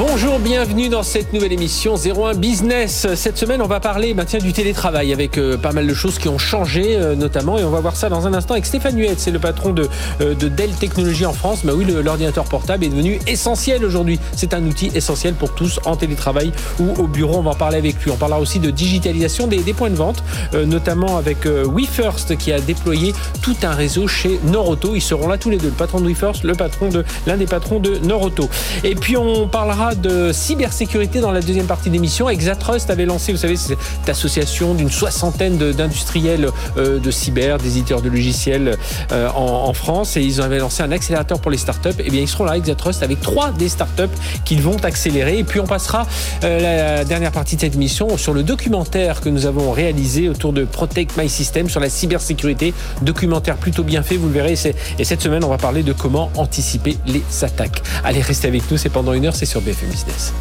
[0.00, 3.06] Bonjour, bienvenue dans cette nouvelle émission 01 Business.
[3.16, 6.30] Cette semaine, on va parler tiens, du télétravail avec euh, pas mal de choses qui
[6.30, 9.20] ont changé euh, notamment et on va voir ça dans un instant avec Stéphane Huette,
[9.20, 9.90] c'est le patron de,
[10.22, 11.66] euh, de Dell Technologies en France.
[11.66, 14.18] Bah oui, l'ordinateur portable est devenu essentiel aujourd'hui.
[14.34, 17.36] C'est un outil essentiel pour tous en télétravail ou au bureau.
[17.36, 18.10] On va en parler avec lui.
[18.10, 20.24] On parlera aussi de digitalisation des, des points de vente,
[20.54, 23.12] notamment avec WeFirst qui a déployé
[23.42, 24.94] tout un réseau chez Noroto.
[24.94, 27.46] Ils seront là tous les deux, le patron de WeFirst, le patron de l'un des
[27.46, 28.48] patrons de Noroto.
[28.82, 32.28] Et puis on parlera de cybersécurité dans la deuxième partie d'émission.
[32.28, 38.08] Exatrust avait lancé, vous savez, cette association d'une soixantaine d'industriels euh, de cyber, d'éditeurs de
[38.08, 38.76] logiciels
[39.12, 41.88] euh, en, France, et ils avaient lancé un accélérateur pour les startups.
[41.88, 44.02] Et eh bien, ils seront là, Exatrust, avec trois des startups
[44.44, 45.38] qu'ils vont accélérer.
[45.38, 46.06] Et puis, on passera
[46.44, 50.52] euh, la dernière partie de cette émission sur le documentaire que nous avons réalisé autour
[50.52, 52.74] de Protect My System sur la cybersécurité.
[53.02, 54.54] Documentaire plutôt bien fait, vous le verrez.
[54.98, 57.82] Et cette semaine, on va parler de comment anticiper les attaques.
[58.04, 59.79] Allez, restez avec nous, c'est pendant une heure, c'est sur BFM.
[59.80, 60.32] BFM Business.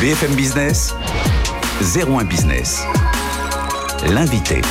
[0.00, 0.94] BFM Business,
[1.82, 2.82] 01 Business.
[4.08, 4.62] L'invité.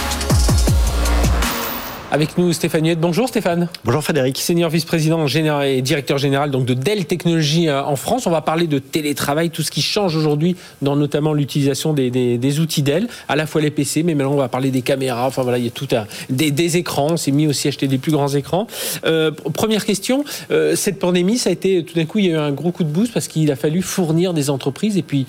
[2.14, 3.70] Avec nous Stéphane Bonjour Stéphane.
[3.86, 4.38] Bonjour Frédéric.
[4.38, 5.26] Senior vice-président
[5.62, 8.28] et directeur général donc de Dell Technologies euh, en France.
[8.28, 12.82] On va parler de télétravail, tout ce qui change aujourd'hui dans notamment l'utilisation des, outils
[12.82, 15.26] Dell, à la fois les PC, mais maintenant on va parler des caméras.
[15.26, 17.12] Enfin voilà, il y a tout un, des, écrans.
[17.12, 18.68] On s'est mis aussi à acheter des plus grands écrans.
[19.06, 22.34] Euh, première question, euh, cette pandémie, ça a été tout d'un coup, il y a
[22.34, 25.28] eu un gros coup de boost parce qu'il a fallu fournir des entreprises et puis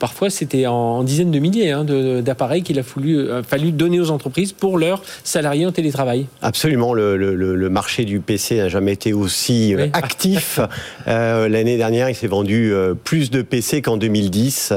[0.00, 4.50] parfois c'était en, dizaines de milliers hein, d'appareils qu'il a fallu, fallu donner aux entreprises
[4.50, 6.23] pour leurs salariés en télétravail.
[6.42, 10.60] Absolument, le, marché du PC n'a jamais été aussi euh, actif.
[11.06, 14.72] Euh, l'année dernière, il s'est vendu euh, plus de PC qu'en 2010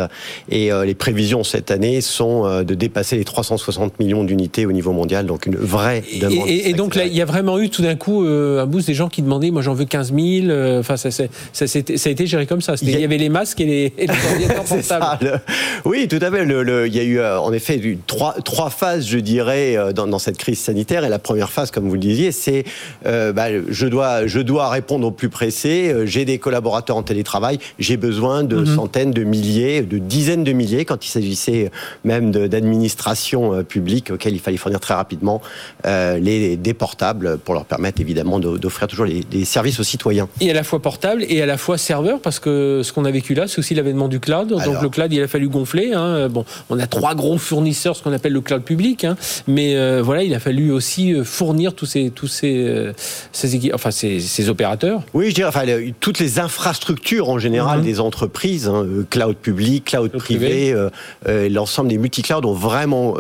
[0.50, 5.26] et les prévisions cette année sont de dépasser les 360 millions d'unités au niveau mondial,
[5.26, 6.48] donc une vraie demande.
[6.48, 9.10] Et, donc là, il y a vraiment eu tout d'un coup un boost des gens
[9.10, 12.62] qui demandaient, moi j'en veux 15 000, enfin ça, ça, ça, a été géré comme
[12.62, 12.76] ça.
[12.82, 14.08] Il y, avait les masques et les, et
[14.56, 15.42] portables.
[15.86, 16.44] oui, tout à fait.
[16.88, 20.60] il y a eu en effet trois, trois phases, je dirais, dans, dans cette crise
[20.60, 22.64] sanitaire et la première première phase, comme vous le disiez, c'est
[23.06, 25.92] euh, bah, je, dois, je dois répondre au plus pressé.
[25.94, 27.60] Euh, j'ai des collaborateurs en télétravail.
[27.78, 28.66] J'ai besoin de mhm.
[28.66, 31.70] centaines, de milliers, de dizaines de milliers, quand il s'agissait
[32.06, 35.42] même d'administrations euh, publiques auxquelles il fallait fournir très rapidement
[35.86, 40.28] les, des portables pour leur permettre évidemment d'offrir toujours des services aux citoyens.
[40.42, 43.12] Et à la fois portable et à la fois serveur, parce que ce qu'on a
[43.12, 44.50] vécu là, c'est aussi l'avènement du cloud.
[44.50, 45.94] Donc le cloud, il a fallu gonfler.
[45.94, 46.30] Hein.
[46.30, 49.16] Bon, on a trois gros fournisseurs, ce qu'on appelle le cloud public, hein.
[49.48, 52.94] mais voilà, il a fallu aussi fournir tous ces, tous ces, euh,
[53.32, 55.66] ces, enfin, ces, opérateurs Oui, je dirais, enfin,
[56.00, 57.86] toutes les infrastructures en général mhm.
[57.86, 63.16] des entreprises, hein, euh, cloud public, cloud privé, euh, l'ensemble des multi-clouds ont vraiment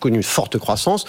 [0.00, 1.04] connu une forte croissance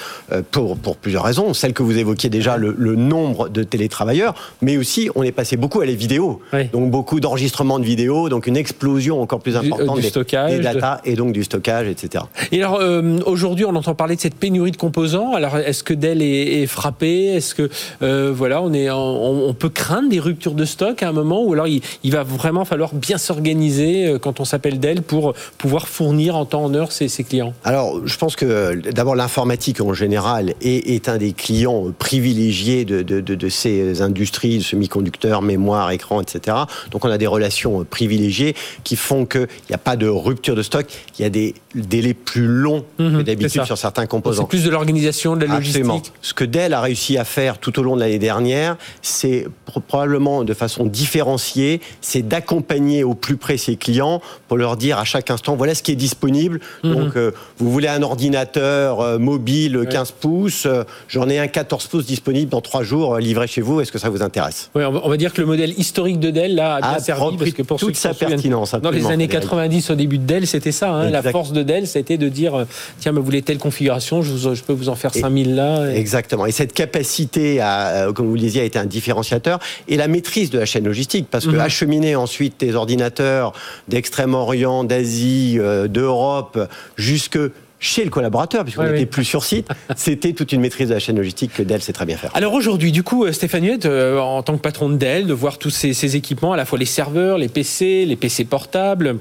[0.51, 1.53] pour, pour plusieurs raisons.
[1.53, 5.81] Celle que vous évoquiez déjà, le, nombre de télétravailleurs, mais aussi on est passé beaucoup
[5.81, 6.41] à les vidéos.
[6.73, 11.01] Donc beaucoup d'enregistrements de vidéos, donc une explosion encore plus importante du, stockage, des data
[11.05, 12.25] et donc du stockage, etc.
[12.51, 12.81] Et alors
[13.25, 15.33] aujourd'hui, on entend parler de cette pénurie de composants.
[15.33, 17.25] Alors est-ce que Dell est est, frappé?
[17.25, 17.69] Est-ce que
[18.01, 21.53] euh, voilà, on est, on, peut craindre des ruptures de stock à un moment ou
[21.53, 26.35] alors il, va vraiment falloir bien s'organiser euh, quand on s'appelle Dell pour pouvoir fournir
[26.35, 27.53] en temps en heure ses, clients?
[27.63, 33.49] Alors, je pense que d'abord l'informatique en général est, un des clients privilégiés de, de,
[33.49, 36.57] ces industries, semi-conducteurs, mémoire, écran, etc.
[36.91, 40.63] Donc, on a des relations privilégiées qui font qu'il n'y a pas de rupture de
[40.63, 40.85] stock.
[41.17, 44.43] Il y a des délais plus longs que mhm, d'habitude sur certains composants.
[44.43, 47.79] C'est plus de l'organisation, de la logistique ce que Dell a réussi à faire tout
[47.79, 53.57] au long de l'année dernière, c'est probablement de façon différenciée, c'est d'accompagner au plus près
[53.57, 56.59] ses clients pour leur dire à chaque instant, voilà ce qui est disponible.
[56.83, 56.93] Mhm.
[56.93, 61.87] Donc, euh, vous voulez un ordinateur euh, mobile 15 pouces, euh, j'en ai un 14
[61.87, 64.69] pouces disponible dans 3 jours livré chez vous, est-ce que ça vous intéresse?
[64.75, 67.51] Oui, on va dire que le modèle historique de Dell là, a bien servi parce
[67.51, 68.75] que pour toute sa pertinence.
[68.81, 70.91] Dans les années 90, au début de Dell, c'était ça.
[70.91, 72.65] Hein, la force de Dell, c'était de dire,
[72.99, 75.91] tiens, mais vous voulez telle configuration, je, je peux vous en faire 5000 là.
[75.91, 76.08] Exactement.
[76.09, 76.47] Exactement.
[76.47, 79.59] Et cette capacité, à, euh, comme vous le disiez, a été un différenciateur.
[79.87, 81.59] Et la maîtrise de la chaîne logistique, parce que mhm.
[81.59, 83.53] acheminer ensuite des ordinateurs
[83.89, 86.67] d'Extrême-Orient, d'Asie, euh, d'Europe,
[86.97, 87.37] jusque
[87.79, 89.67] chez le collaborateur, puisqu'on n'était plus sur site.
[89.95, 92.31] C'était toute une maîtrise de la chaîne logistique que Dell sait très bien faire.
[92.33, 95.59] Alors aujourd'hui, du coup, euh, Stéphane Huette, en tant que patron de Dell, de voir
[95.59, 99.19] tous ces, ces, équipements, à la fois les serveurs, les PC, les PC portables,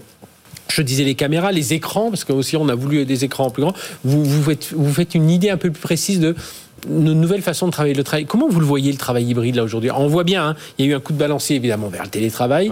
[0.70, 3.62] je disais les caméras, les écrans, parce que aussi on a voulu des écrans plus
[3.62, 3.74] grands.
[4.04, 6.34] Vous, vous, faites, une idée un peu plus précise de
[6.88, 8.26] une nouvelle façon de travailler le travail.
[8.26, 9.90] Comment vous le voyez le travail hybride là aujourd'hui?
[9.90, 12.10] On voit bien, hein, il y a eu un coup de balancier évidemment vers le
[12.10, 12.70] télétravail.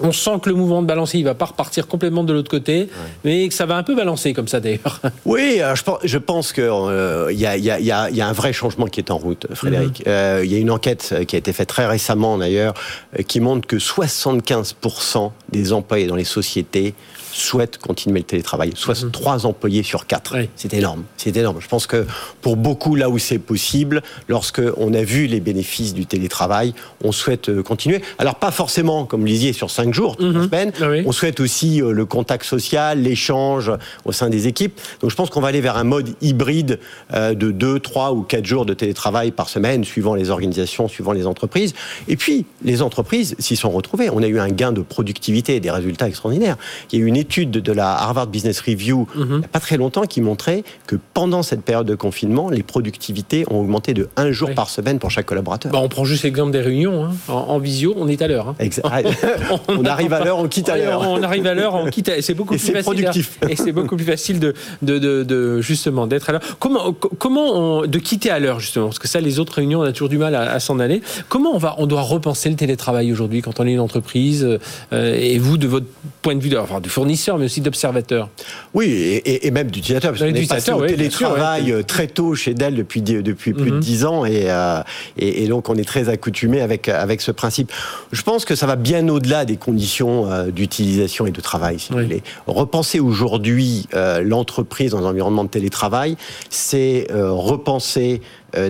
[0.00, 2.88] On sent que le mouvement de balancier, il va pas repartir complètement de l'autre côté,
[3.24, 5.00] mais que ça va un peu balancer comme ça d'ailleurs.
[5.24, 8.52] Oui, je pense, je pense qu'il euh, y, a, y, a, y, a, un vrai
[8.52, 10.00] changement qui est en route, Frédéric.
[10.00, 10.04] Mhm.
[10.06, 12.74] Euh, il y a une enquête qui a été faite très récemment d'ailleurs,
[13.18, 16.94] euh, qui montre que 75% des employés dans les sociétés
[17.38, 18.72] souhaitent continuer le télétravail.
[18.74, 19.10] Soit mhm.
[19.10, 20.36] trois employés sur quatre.
[20.56, 21.04] C'est énorme.
[21.16, 21.58] C'est énorme.
[21.60, 22.06] Je pense que
[22.42, 27.12] pour beaucoup, là où c'est possible, lorsque on a vu les bénéfices du télétravail, on
[27.12, 28.02] souhaite euh, continuer.
[28.18, 30.44] Alors pas forcément, comme vous disiez, sur cinq jours, toute mhm.
[30.44, 30.72] semaine.
[30.80, 33.70] Ah on souhaite aussi euh, le contact social, l'échange
[34.04, 34.78] au sein des équipes.
[35.00, 36.78] Donc je pense qu'on va aller vers un mode hybride
[37.14, 41.12] euh, de deux, trois ou quatre jours de télétravail par semaine, suivant les organisations, suivant
[41.12, 41.74] les entreprises.
[42.08, 44.10] Et puis les entreprises s'y sont retrouvées.
[44.10, 46.56] On a eu un gain de productivité et des résultats extraordinaires.
[46.92, 49.26] Il y a eu une étude de la Harvard Business Review mhm.
[49.28, 52.62] il n'y a pas très longtemps qui montrait que pendant cette période de confinement, les
[52.62, 55.70] productivités ont augmenté de un jour par semaine pour chaque collaborateur.
[55.70, 57.04] Bah, on prend juste l'exemple des réunions.
[57.04, 57.10] Hein.
[57.28, 58.48] En, visio, on est à l'heure.
[58.48, 58.54] Hein.
[59.68, 61.02] On, arrive à l'heure, on quitte à l'heure.
[61.02, 62.10] On arrive à l'heure, on quitte.
[62.20, 62.82] C'est beaucoup plus facile.
[62.82, 63.38] Productif.
[63.48, 66.42] Et c'est beaucoup plus facile de, de, de, justement d'être à l'heure.
[66.58, 69.92] Comment, comment de quitter à l'heure justement Parce que ça, les autres réunions, on a
[69.92, 71.02] toujours du mal à, s'en aller.
[71.28, 74.58] Comment on va, on doit repenser le télétravail aujourd'hui quand on est une entreprise
[74.92, 75.86] euh, et vous, de votre
[76.22, 78.28] point de vue, de, enfin, du fournisseur, mais aussi d'observateur.
[78.74, 80.12] Oui, et, même d'utilisateur.
[80.12, 83.76] Parce qu'on est passé au télétravail euh, très tôt chez Dell depuis depuis plus de
[83.76, 83.80] mhm.
[83.80, 84.82] dix ans euh,
[85.16, 87.72] et, donc on est très accoutumé avec avec ce principe.
[88.12, 91.78] Je pense que ça va bien au-delà des conditions euh, d'utilisation et de travail.
[91.78, 92.22] Si vous voulez.
[92.46, 96.16] Repenser aujourd'hui euh, l'entreprise dans un environnement de télétravail,
[96.50, 98.20] c'est repenser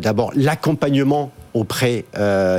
[0.03, 2.05] d'abord l'accompagnement auprès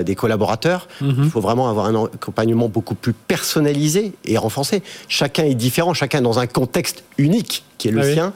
[0.06, 0.88] des collaborateurs.
[1.02, 1.24] Mhm.
[1.24, 4.82] Il faut vraiment avoir un accompagnement beaucoup plus personnalisé et renforcé.
[5.08, 8.34] Chacun est différent, chacun dans un contexte unique qui est le ah sien.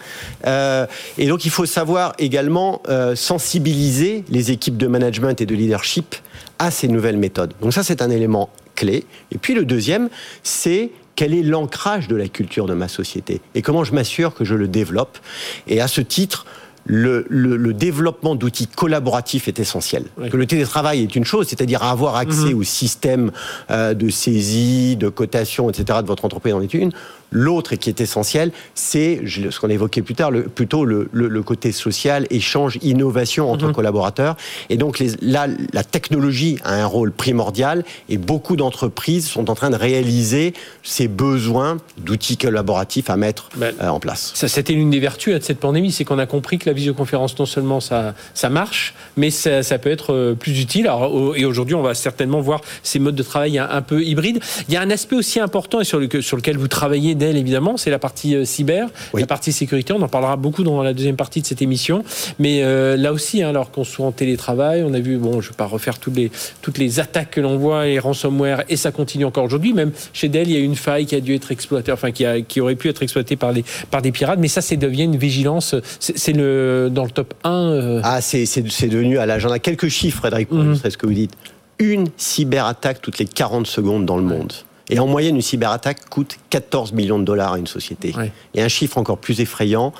[0.47, 0.87] Euh,
[1.19, 6.15] et donc il faut savoir également euh, sensibiliser les équipes de management et de leadership
[6.57, 7.53] à ces nouvelles méthodes.
[7.61, 9.05] Donc ça c'est un élément clé.
[9.31, 10.09] Et puis le deuxième,
[10.41, 14.45] c'est quel est l'ancrage de la culture de ma société et comment je m'assure que
[14.45, 15.19] je le développe.
[15.67, 16.47] Et à ce titre,
[16.85, 20.05] le, le, développement d'outils collaboratifs est essentiel.
[20.29, 22.59] Que le télétravail est une chose, c'est-à-dire avoir accès mhm.
[22.59, 23.31] au système
[23.71, 25.99] euh, de saisie, de cotation, etc.
[26.01, 26.91] de votre entreprise en est une.
[27.33, 31.71] L'autre, et qui est essentiel, c'est ce qu'on évoquait plus tard, le, plutôt le, côté
[31.71, 33.73] social, échange, innovation entre mhm.
[33.73, 34.37] collaborateurs.
[34.69, 39.55] Et donc les, là, la technologie a un rôle primordial et beaucoup d'entreprises sont en
[39.55, 40.53] train de réaliser
[40.83, 44.31] ces besoins d'outils collaboratifs à mettre ben, euh, en place.
[44.35, 47.37] Ça, c'était l'une des vertus de cette pandémie, c'est qu'on a compris que la visioconférence,
[47.39, 50.87] non seulement ça, ça marche, mais ça, ça peut être euh, plus utile.
[50.87, 54.39] Alors, et aujourd'hui, on va certainement voir ces modes de travail un, peu hybrides.
[54.67, 57.89] Il y a un aspect aussi important et sur, sur lequel vous travaillez évidemment, c'est
[57.89, 59.93] la partie euh, cyber, la partie sécurité.
[59.93, 62.03] On en parlera beaucoup dans la deuxième partie de cette émission.
[62.39, 65.47] Mais euh, là aussi, hein, alors qu'on soit en télétravail, on a vu, bon, je
[65.47, 66.31] ne vais pas refaire toutes les,
[66.61, 69.73] toutes les attaques que l'on voit, les ransomware, et ça continue encore aujourd'hui.
[69.73, 72.25] Même chez Dell, il y a une faille qui a dû être exploitée, enfin, qui,
[72.25, 74.39] a, qui aurait pu être exploitée par, les, par des pirates.
[74.39, 75.75] Mais ça, c'est devient une vigilance.
[75.99, 77.51] C'est le, dans le top 1.
[77.51, 78.01] Euh.
[78.03, 81.33] Ah, c'est devenu à ai quelques chiffres, Frédéric, pour mm ce que vous dites.
[81.79, 84.53] Une cyberattaque toutes les 40 secondes dans le monde.
[84.93, 88.13] Et en moyenne, une cyberattaque coûte 14 millions de dollars à une société.
[88.53, 89.91] Et un chiffre encore plus effrayant,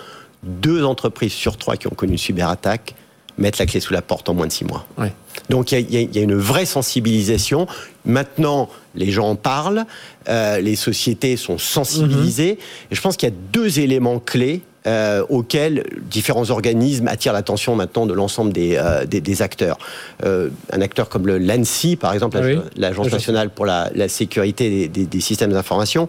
[0.44, 2.94] deux entreprises sur trois qui ont connu une cyberattaque
[3.40, 4.86] mettent la clé sous la porte en moins de six mois.
[5.50, 7.66] Donc il y, a une vraie sensibilisation.
[8.06, 9.86] Maintenant, les gens en parlent,
[10.30, 12.54] euh, les sociétés sont sensibilisées.
[12.54, 12.92] Mm-hmm.
[12.92, 17.76] Et je pense qu'il y a deux éléments clés euh, auxquels différents organismes attirent l'attention
[17.76, 19.78] maintenant de l'ensemble des, euh, des, acteurs.
[20.26, 22.40] Euh, un acteur comme le l'ANSI, par exemple,
[22.76, 26.08] l'Agence nationale pour la, la sécurité des, des systèmes d'information,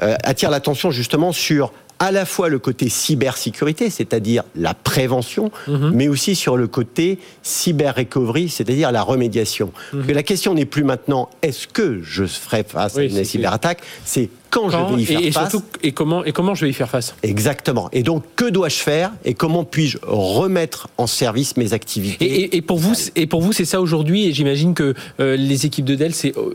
[0.00, 5.92] attire l'attention justement sur à la fois le côté cybersécurité, c'est-à-dire la prévention, mhm.
[5.94, 9.70] mais aussi sur le côté cyber recovery, c'est-à-dire la remédiation.
[9.92, 10.06] Mhm.
[10.06, 14.30] Que la question n'est plus maintenant est-ce que je ferai face à une cyberattaque, c'est
[14.50, 15.50] quand, je vais y faire et, face.
[15.50, 17.14] Surtout, et, comment, et comment je vais y faire face?
[17.22, 17.88] Exactement.
[17.92, 19.12] Et donc, que dois-je faire?
[19.24, 22.56] Et comment puis-je remettre en service mes activités?
[22.56, 24.26] Et, pour vous, et pour vous, c'est ça aujourd'hui.
[24.26, 26.54] Et j'imagine que euh, les équipes de Dell, c'est euh,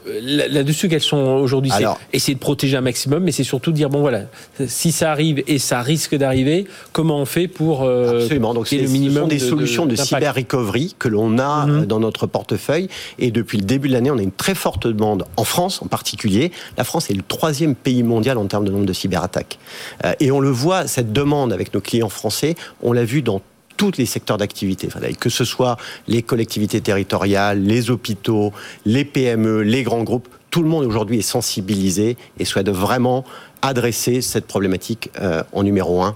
[0.50, 1.72] là-dessus qu'elles sont aujourd'hui.
[1.76, 4.24] C'est essayer de protéger un maximum, mais c'est surtout dire bon voilà,
[4.68, 8.54] si ça arrive et ça risque d'arriver, comment on fait pour euh, absolument.
[8.54, 9.16] Donc, c'est le minimum.
[9.16, 11.86] Ce sont des solutions de, cyber recovery que l'on a mhm.
[11.86, 12.90] dans notre portefeuille.
[13.20, 15.88] Et depuis le début de l'année, on a une très forte demande en France, en
[15.88, 16.52] particulier.
[16.78, 19.60] La France est le troisième pays mondial en termes de nombre de cyberattaques.
[20.04, 23.42] Euh, et on le voit, cette demande avec nos clients français, on l'a vu dans
[23.78, 24.90] tous les secteurs d'activité,
[25.20, 25.78] que ce soit
[26.08, 28.54] les collectivités territoriales, les hôpitaux,
[28.86, 33.26] les PME, les grands groupes, tout le monde aujourd'hui est sensibilisé et souhaite vraiment
[33.62, 36.16] adresser cette problématique euh, en numéro un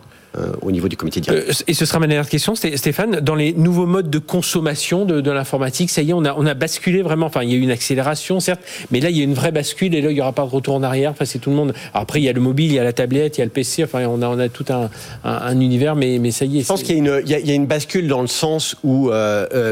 [0.61, 1.55] au niveau du comité directeur.
[1.67, 3.19] et ce sera ma dernière question, Stéphane.
[3.19, 6.53] Dans les nouveaux modes de consommation de, l'informatique, ça y est, on a, on a
[6.53, 7.25] basculé vraiment.
[7.25, 9.51] Enfin, il y a eu une accélération, certes, mais là, il y a une vraie
[9.51, 11.11] bascule et là, il n'y aura pas de retour en arrière.
[11.11, 11.73] Enfin, c'est tout le monde.
[11.93, 13.51] après, il y a le mobile, il y a la tablette, il y a le
[13.51, 13.83] PC.
[13.83, 14.89] Enfin, on a, on a tout un,
[15.23, 16.61] un, univers, mais, mais ça y est.
[16.61, 19.11] Je pense qu'il y, y, y, a une bascule dans le sens où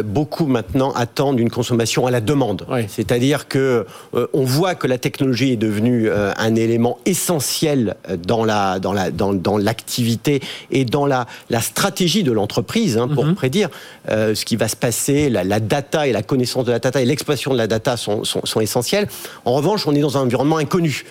[0.05, 2.65] beaucoup maintenant attendent une consommation à la demande.
[2.87, 3.85] C'est-à-dire que
[4.33, 7.95] on voit que la technologie est devenue un élément essentiel
[8.25, 10.41] dans la dans la dans, dans l'activité
[10.72, 13.36] et dans la la stratégie de l'entreprise hein, pour mhm.
[13.36, 13.70] prédire
[14.10, 15.30] euh, ce qui va se passer.
[15.30, 18.24] La, la, data et la connaissance de la data et l'exploitation de la data sont,
[18.24, 19.08] sont, sont essentielles.
[19.46, 21.06] En revanche, on est dans un environnement inconnu.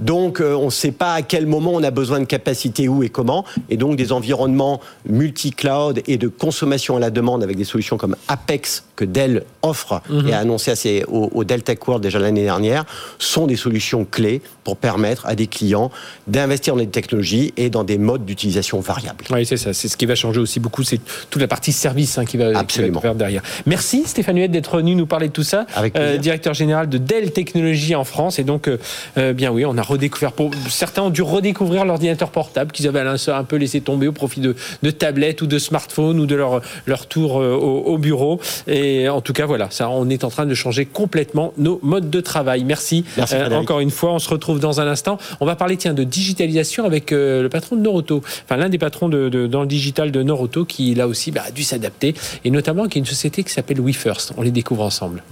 [0.00, 3.02] Donc, euh, on ne sait pas à quel moment on a besoin de capacité, où
[3.02, 3.44] et comment.
[3.68, 8.16] Et donc, des environnements multi-cloud et de consommation à la demande avec des solutions comme
[8.28, 10.28] Apex que Dell offre mhm.
[10.28, 12.84] et a annoncé assez au, au, Dell Tech World déjà l'année dernière
[13.18, 15.90] sont des solutions clés pour permettre à des clients
[16.26, 19.24] d'investir dans des technologies et dans des modes d'utilisation variables.
[19.30, 19.72] Oui, c'est ça.
[19.72, 20.82] C'est ce qui va changer aussi beaucoup.
[20.82, 23.00] C'est toute la partie service hein, qui, va, Absolument.
[23.00, 23.42] faire derrière.
[23.66, 25.66] Merci Stéphane Huette d'être venu nous parler de tout ça.
[25.74, 28.38] Avec euh, directeur général de Dell Technologies en France.
[28.38, 28.78] Et donc, euh,
[29.16, 30.32] euh, bien oui, on a redécouvert.
[30.32, 34.40] Pour, certains ont dû redécouvrir l'ordinateur portable qu'ils avaient un peu laissé tomber au profit
[34.40, 38.40] de, de tablettes ou de smartphones ou de leur, leur tour au, bureau.
[38.66, 42.10] Et en tout cas, voilà, ça, on est en train de changer complètement nos modes
[42.10, 42.64] de travail.
[42.64, 44.12] Merci, Merci encore une fois.
[44.12, 45.18] On se retrouve dans un instant.
[45.40, 49.08] On va parler tiens de digitalisation avec le patron de Noroto, enfin l'un des patrons
[49.08, 52.88] de, dans le digital de Noroto qui là aussi bah, a dû s'adapter et notamment
[52.88, 54.32] qui est une société qui s'appelle WeFirst.
[54.36, 55.22] On les découvre ensemble.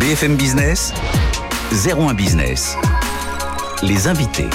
[0.00, 0.92] BFM Business,
[1.72, 2.76] 01 Business,
[3.82, 4.48] les invités.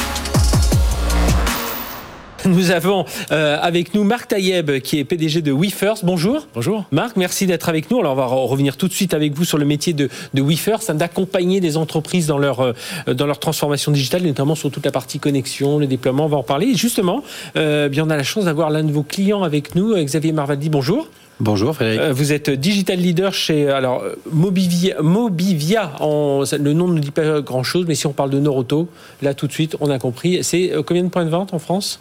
[2.45, 6.03] Nous avons euh, avec nous Marc Taïeb, qui est PDG de WeFirst.
[6.03, 6.47] Bonjour.
[6.55, 6.85] Bonjour.
[6.91, 7.99] Marc, merci d'être avec nous.
[7.99, 10.89] Alors, on va revenir tout de suite avec vous sur le métier de, de WeFirst,
[10.89, 12.73] hein, d'accompagner des entreprises dans leur, euh,
[13.13, 16.25] dans leur transformation digitale, notamment sur toute la partie connexion, le déploiement.
[16.25, 16.67] On va en parler.
[16.67, 17.23] Et justement,
[17.57, 20.69] euh, bien, on a la chance d'avoir l'un de vos clients avec nous, Xavier Marvaldi.
[20.69, 21.07] Bonjour.
[21.39, 22.01] Bonjour Frédéric.
[22.01, 25.01] Euh, vous êtes digital leader chez alors Mobivia.
[25.01, 28.87] Mobivia le nom ne dit pas grand-chose, mais si on parle de Noroto,
[29.21, 30.43] là tout de suite, on a compris.
[30.43, 31.99] C'est euh, combien de points de vente en France?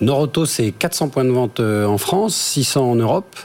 [0.00, 3.36] Noroto, c'est 400 points de vente euh, en France, 600 en Europe.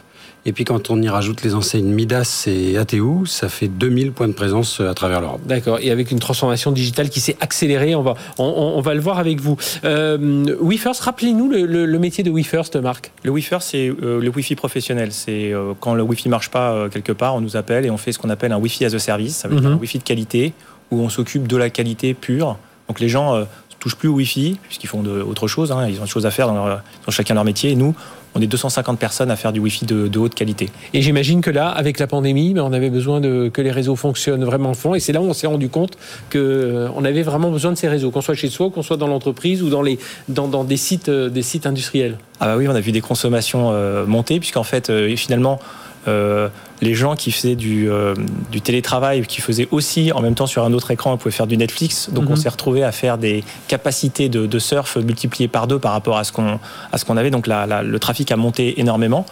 [0.46, 4.28] Et puis quand on y rajoute les enseignes Midas et ATU, ça fait 2000 points
[4.28, 5.42] de présence euh, à travers l'Europe.
[5.46, 5.80] D'accord.
[5.82, 9.40] Et avec une transformation digitale qui s'est accélérée, on va, on, va le voir avec
[9.40, 9.56] vous.
[9.86, 13.12] Euh, WeFirst, rappelez-nous le, métier de WeFirst, Marc.
[13.24, 15.10] Le WeFirst, c'est euh, le Wi-Fi professionnel.
[15.12, 18.12] C'est euh, quand le Wi-Fi marche pas quelque part, on nous appelle et on fait
[18.12, 19.38] ce qu'on appelle un Wi-Fi as a service.
[19.38, 19.78] Ça veut dire mhm.
[19.78, 20.54] un Wi-Fi de qualité
[20.92, 22.58] où on s'occupe de la qualité pure.
[22.90, 23.46] Donc les gens ne
[23.80, 25.72] touchent plus au Wi-Fi puisqu'ils font de, autre chose.
[25.72, 25.88] Hein.
[25.88, 27.72] ils ont autre chose à faire dans, dans chacun leur métier.
[27.72, 27.96] Et nous,
[28.36, 30.70] on est 250 personnes à faire du Wi-Fi de, haute qualité.
[30.94, 33.96] Et j'imagine que là, avec la pandémie, ben, on avait besoin de, que les réseaux
[33.96, 34.96] fonctionnent vraiment fond.
[34.96, 35.98] Et c'est là où on s'est rendu compte
[36.32, 39.08] qu'on euh, avait vraiment besoin de ces réseaux, qu'on soit chez soi, qu'on soit dans
[39.08, 40.00] l'entreprise ou dans, les,
[40.30, 42.18] dans, dans des, sites, euh, des sites industriels.
[42.40, 45.60] Ah bah oui, on a vu des consommations euh, monter, puisqu'en fait, finalement,
[46.08, 46.50] euh,
[46.84, 48.14] les gens qui faisaient du, euh,
[48.52, 51.48] du, télétravail, qui faisaient aussi en même temps sur un autre écran, on pouvait faire
[51.48, 52.10] du Netflix.
[52.12, 52.36] Donc on mhm.
[52.36, 56.32] s'est retrouvé à faire des capacités de, surf multipliées par deux par rapport à ce
[56.32, 56.60] qu'on
[56.92, 57.32] à ce qu'on avait.
[57.32, 59.26] Donc le trafic a monté énormément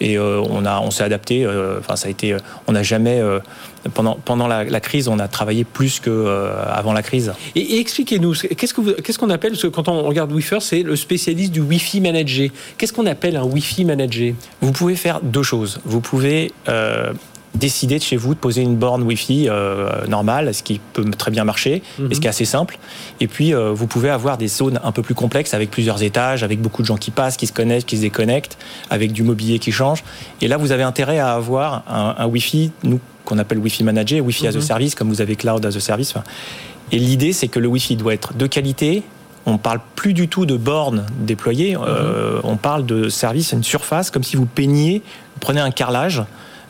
[0.00, 1.46] et euh, on a on s'est adapté.
[1.78, 2.36] enfin ça a été,
[2.66, 3.20] on n'a jamais
[3.88, 7.32] pendant, pendant la, crise, on a travaillé plus qu'avant euh, la crise.
[7.54, 11.60] Et, expliquez-nous, qu'est-ce qu'on ce qu'on appelle, quand on regarde Wi-Fi, c'est le spécialiste du
[11.60, 12.48] Wi-Fi manager.
[12.78, 15.80] Qu'est-ce qu'on appelle un Wi-Fi manager Vous pouvez faire deux choses.
[15.84, 16.95] Vous pouvez euh,
[17.54, 21.30] décider de chez vous de poser une borne Wi-Fi euh, normale, ce qui peut très
[21.30, 22.78] bien marcher, et ce qui est assez simple.
[23.20, 26.60] Et puis, vous pouvez avoir des zones un peu plus complexes, avec plusieurs étages, avec
[26.60, 28.58] beaucoup de gens qui passent, qui se connectent, qui se déconnectent,
[28.90, 30.04] avec du mobilier qui change.
[30.42, 34.24] Et là, vous avez intérêt à avoir un, un Wi-Fi, nous, qu'on appelle Wi-Fi Manager,
[34.24, 34.62] Wi-Fi as a mhm.
[34.62, 36.14] Service, comme vous avez Cloud as a Service.
[36.92, 39.02] Et l'idée, c'est que le Wi-Fi doit être de qualité.
[39.44, 41.76] On parle plus du tout de bornes déployées.
[41.76, 42.40] Euh, mhm.
[42.44, 45.02] on parle de service à une surface, comme si vous peigniez,
[45.34, 46.22] vous prenez un carrelage.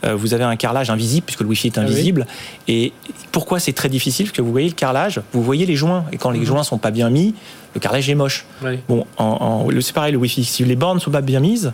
[0.04, 2.26] Euh, vous avez un carrelage invisible puisque le Wi-Fi est ah invisible.
[2.68, 2.92] Et
[3.32, 4.26] pourquoi c'est très difficile?
[4.26, 6.04] Parce que vous voyez le carrelage, vous voyez les joints.
[6.12, 6.46] Et quand les mhm.
[6.46, 7.34] joints sont pas bien mis,
[7.74, 8.46] le carrelage est moche.
[8.88, 10.44] Bon, en, c'est pareil le Wi-Fi.
[10.44, 11.72] Si les bornes sont pas bien mises,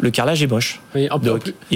[0.00, 0.80] le carrelage est moche.
[0.94, 1.08] et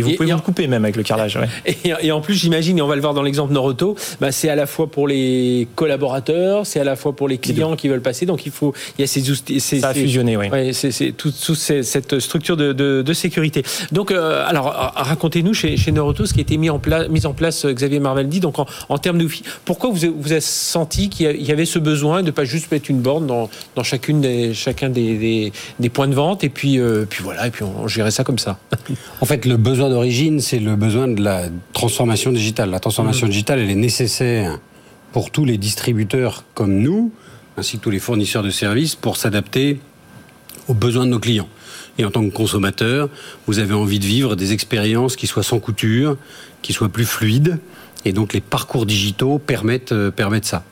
[0.02, 1.38] vous pouvez vous couper même avec le carrelage.
[2.02, 4.54] Et, en plus, j'imagine, et on va le voir dans l'exemple Noroto, bah, c'est à
[4.54, 8.26] la fois pour les collaborateurs, c'est à la fois pour les clients qui veulent passer.
[8.26, 9.60] Donc il faut, il y a ces outils.
[9.60, 10.46] Ça a fusionné, oui.
[10.72, 13.62] c'est toute cette structure de, sécurité.
[13.92, 17.26] Donc, euh, alors, racontez-nous chez, chez Noroto ce qui a été mis en, place, mis
[17.26, 19.44] en place, Xavier Marveldi, donc en, termes de Wi-Fi.
[19.64, 22.90] Pourquoi vous, vous avez senti qu'il y avait ce besoin de ne pas juste mettre
[22.90, 23.48] une borne dans,
[23.82, 27.62] chacune des, chacun des, des, points de vente et puis, euh, puis voilà, et puis
[27.62, 28.58] on, on gérait ça comme ça.
[29.20, 32.70] En fait, le besoin d'origine, c'est le besoin de la transformation digitale.
[32.70, 33.30] La transformation mmh.
[33.30, 34.58] digitale, elle est nécessaire
[35.12, 37.12] pour tous les distributeurs comme nous,
[37.56, 39.78] ainsi que tous les fournisseurs de services, pour s'adapter
[40.68, 41.48] aux besoins de nos clients.
[41.98, 43.08] Et en tant que consommateur,
[43.46, 46.16] vous avez envie de vivre des expériences qui soient sans couture,
[46.62, 47.58] qui soient plus fluides.
[48.04, 50.64] Et donc les parcours digitaux permettent, euh, permettent ça.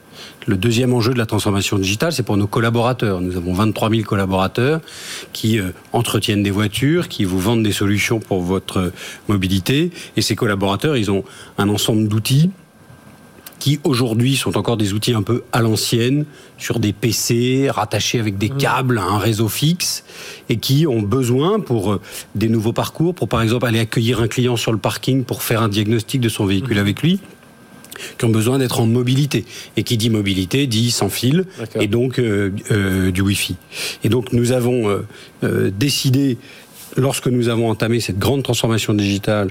[0.47, 3.21] Le deuxième enjeu de la transformation digitale, c'est pour nos collaborateurs.
[3.21, 4.81] Nous avons 23 000 collaborateurs
[5.33, 8.93] qui euh, entretiennent des voitures, qui vous vendent des solutions pour votre
[9.29, 9.91] mobilité.
[10.17, 11.25] Et ces collaborateurs, ils ont
[11.59, 12.51] un ensemble d'outils
[13.63, 16.25] qui aujourd'hui sont encore des outils un peu à l'ancienne,
[16.59, 18.57] sur des PC rattachés avec des mmh.
[18.57, 20.03] câbles à un réseau fixe,
[20.49, 22.01] et qui ont besoin pour euh,
[22.35, 25.63] des nouveaux parcours, pour par exemple aller accueillir un client sur le parking pour faire
[25.63, 26.81] un diagnostic de son véhicule mmh.
[26.81, 27.21] avec lui,
[28.19, 29.45] qui ont besoin d'être en mobilité.
[29.77, 31.45] Et qui dit mobilité dit sans fil,
[31.81, 33.57] et donc euh, euh, du Wi-Fi.
[34.05, 35.03] Et donc nous avons
[35.43, 36.39] décidé,
[36.97, 39.49] lorsque nous avons entamé cette grande transformation digitale,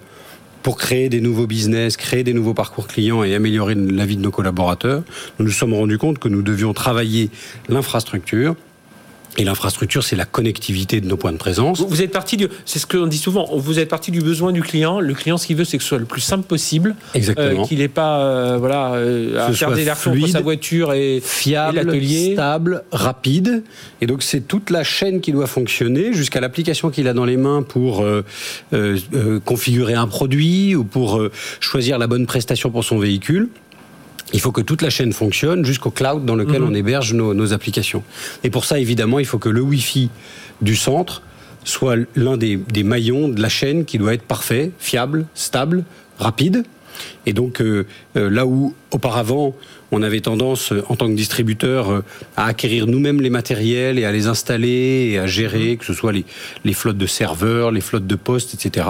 [0.63, 4.21] pour créer des nouveaux business, créer des nouveaux parcours clients et améliorer la vie de
[4.21, 5.03] nos collaborateurs,
[5.39, 7.29] nous nous sommes rendus compte que nous devions travailler
[7.67, 8.55] l'infrastructure,
[9.37, 11.79] et l'infrastructure, c'est la connectivité de nos points de présence.
[11.79, 14.61] Vous êtes parti du, c'est ce qu'on dit souvent, vous êtes parti du besoin du
[14.61, 14.99] client.
[14.99, 16.95] Le client, ce qu'il veut, c'est que ce soit le plus simple possible.
[17.13, 17.63] Exactement.
[17.63, 21.77] Euh, qu'il n'ait pas, euh, voilà, euh, à faire des entre sa voiture et fiable,
[21.77, 22.33] l'atelier.
[22.33, 23.63] stable, rapide.
[24.01, 27.37] Et donc, c'est toute la chaîne qui doit fonctionner jusqu'à l'application qu'il a dans les
[27.37, 28.05] mains pour
[29.45, 31.21] configurer un produit ou pour
[31.59, 33.49] choisir la bonne prestation pour son véhicule.
[34.33, 36.69] Il faut que toute la chaîne fonctionne jusqu'au cloud dans lequel mhm.
[36.69, 38.03] on héberge nos, applications.
[38.43, 40.09] Et pour ça, évidemment, il faut que le Wi-Fi
[40.61, 41.21] du centre
[41.63, 45.83] soit l'un des, des maillons de la chaîne qui doit être parfait, fiable, stable,
[46.17, 46.63] rapide.
[47.25, 47.85] Et donc, euh,
[48.17, 49.55] euh, là où auparavant,
[49.91, 52.03] on avait tendance, euh, en tant que distributeur,
[52.37, 56.11] à acquérir nous-mêmes les matériels et à les installer et à gérer, que ce soit
[56.11, 56.25] les,
[56.63, 58.87] les, flottes de serveurs, les flottes de postes, etc.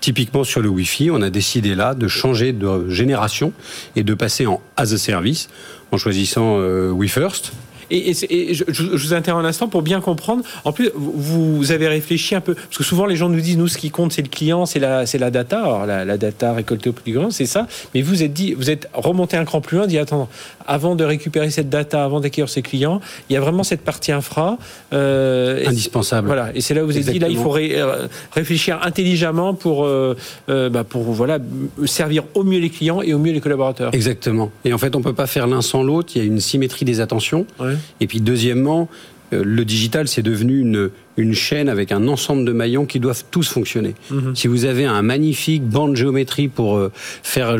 [0.00, 3.52] Typiquement sur le Wi-Fi, on a décidé là de changer de génération
[3.96, 5.48] et de passer en as a service
[5.90, 7.52] en choisissant WeFirst
[7.90, 10.44] et, je, vous interromps un instant pour bien comprendre.
[10.64, 13.68] En plus, vous, avez réfléchi un peu, parce que souvent les gens nous disent, nous,
[13.68, 15.60] ce qui compte, c'est le client, c'est la, c'est la data.
[15.60, 17.66] Alors, la, data récoltée au plus grand, c'est ça.
[17.94, 20.28] Mais vous êtes dit, vous êtes remonté un cran plus loin, dit, attends,
[20.66, 24.12] avant de récupérer cette data, avant d'acquérir ses clients, il y a vraiment cette partie
[24.12, 24.58] infra.
[24.92, 26.26] Euh, Indispensable.
[26.26, 26.50] Voilà.
[26.54, 30.14] Et c'est là où vous êtes dit, là, il faut euh, réfléchir intelligemment pour, euh,
[30.48, 31.38] bah, pour voilà,
[31.84, 33.94] servir au mieux les clients et au mieux les collaborateurs.
[33.94, 34.50] Exactement.
[34.64, 36.12] Et en fait, on peut pas faire l'un sans l'autre.
[36.14, 37.46] Il y a une symétrie des attentions.
[37.58, 37.74] Ouais.
[38.00, 38.88] Et puis deuxièmement,
[39.32, 43.24] euh, le digital, c'est devenu une, une, chaîne avec un ensemble de maillons qui doivent
[43.30, 43.94] tous fonctionner.
[44.10, 44.34] Mhm.
[44.34, 47.56] Si vous avez un magnifique banc de géométrie pour euh, faire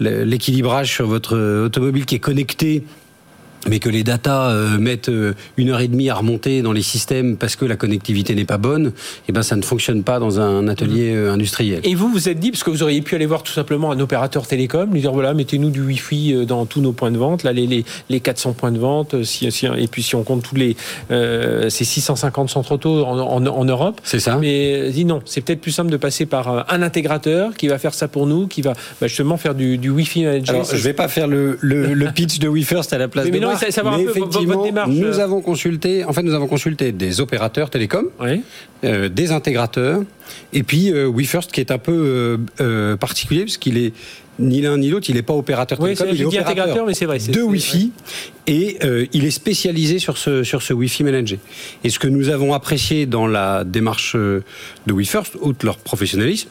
[0.00, 2.84] l'équilibrage sur votre automobile qui est connecté
[3.66, 6.82] mais que les datas euh, mettent euh, une heure et demie à remonter dans les
[6.82, 8.92] systèmes parce que la connectivité n'est pas bonne, et
[9.28, 11.80] eh ben ça ne fonctionne pas dans un atelier euh, industriel.
[11.84, 14.00] Et vous, vous êtes dit, parce que vous auriez pu aller voir tout simplement un
[14.00, 17.52] opérateur télécom, lui dire voilà, mettez-nous du Wi-Fi dans tous nos points de vente, là
[17.52, 20.76] les, les, les 400 points de vente, si, et puis si on compte tous les
[21.10, 24.00] euh, ces 650 centres auto en, en, Europe.
[24.04, 24.36] C'est ça.
[24.36, 27.94] Mais dit non, c'est peut-être plus simple de passer par un intégrateur qui va faire
[27.94, 30.54] ça pour nous, qui va bah, justement faire du, du Wi-Fi manager.
[30.54, 33.40] Alors, je vais pas faire le, le, pitch de WeFirst à la place de mais
[33.52, 38.08] effectivement, Nous avons consulté, en fait, nous avons consulté des opérateurs télécoms,
[38.84, 40.02] euh, des intégrateurs,
[40.52, 43.92] et puis euh, WeFirst qui est un peu euh, euh particulier puisqu'il est
[44.38, 47.06] ni l'un ni l'autre, il n'est pas opérateur télécom, il est opérateur intégrateur, mais c'est
[47.06, 47.90] vrai, de Wi-Fi
[48.46, 51.40] et euh, il est spécialisé sur ce sur ce Wi-Fi managé.
[51.82, 54.42] Et ce que nous avons apprécié dans la démarche de
[54.86, 56.50] WeFirst, outre leur professionnalisme,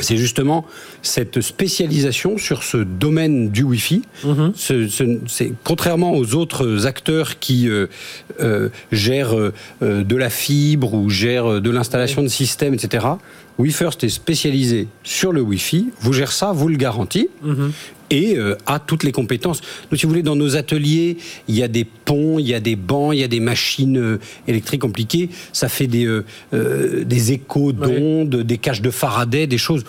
[0.00, 0.64] c'est justement
[1.02, 4.02] cette spécialisation sur ce domaine du Wi-Fi.
[4.24, 4.52] Mhm.
[4.56, 7.86] c'est contrairement aux autres acteurs qui euh,
[8.40, 13.06] euh, gèrent euh, de la fibre ou gèrent de l'installation de systèmes, etc.
[13.58, 17.72] WeFirst est spécialisé sur le Wi-Fi, vous gérez ça, vous le garantit, mhm.
[18.10, 19.60] Et euh, a toutes les compétences.
[19.90, 21.16] Donc, si vous voulez, dans nos ateliers,
[21.48, 23.98] il y a des ponts, il y a des bancs, il y a des machines
[23.98, 25.30] euh, électriques compliquées.
[25.52, 26.24] Ça fait des, euh,
[27.04, 29.84] des échos d'ondes, des caches de Faraday, des choses.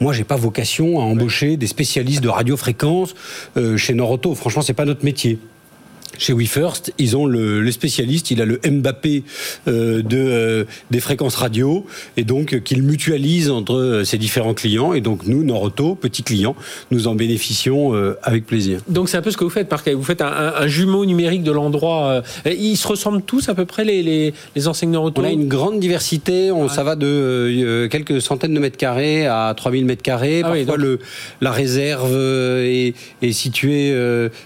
[0.00, 3.14] Moi, j'ai pas vocation à embaucher des spécialistes de radiofréquence
[3.76, 4.34] chez Noroto.
[4.34, 5.38] Franchement, c'est pas notre métier
[6.18, 9.22] chez WeFirst, ils ont le, le, spécialiste, il a le Mbappé
[9.68, 14.92] euh, de, euh, des fréquences radio, et donc euh, qu'il mutualise entre ses différents clients.
[14.92, 16.56] Et donc nous, Noroto, petits clients,
[16.90, 17.92] nous en bénéficions
[18.22, 18.80] avec plaisir.
[18.88, 19.72] Donc c'est un peu ce que vous faites.
[19.94, 22.22] Vous faites un, un, jumeau numérique de l'endroit.
[22.44, 25.48] ils se ressemblent tous à peu près, les, les, les enseignes Noroto On a une
[25.48, 26.50] grande diversité.
[26.50, 30.42] On, Ça va de quelques centaines de mètres carrés à 3000 mètres carrés.
[30.44, 30.98] Ah parfois, le,
[31.40, 33.94] la réserve est, est située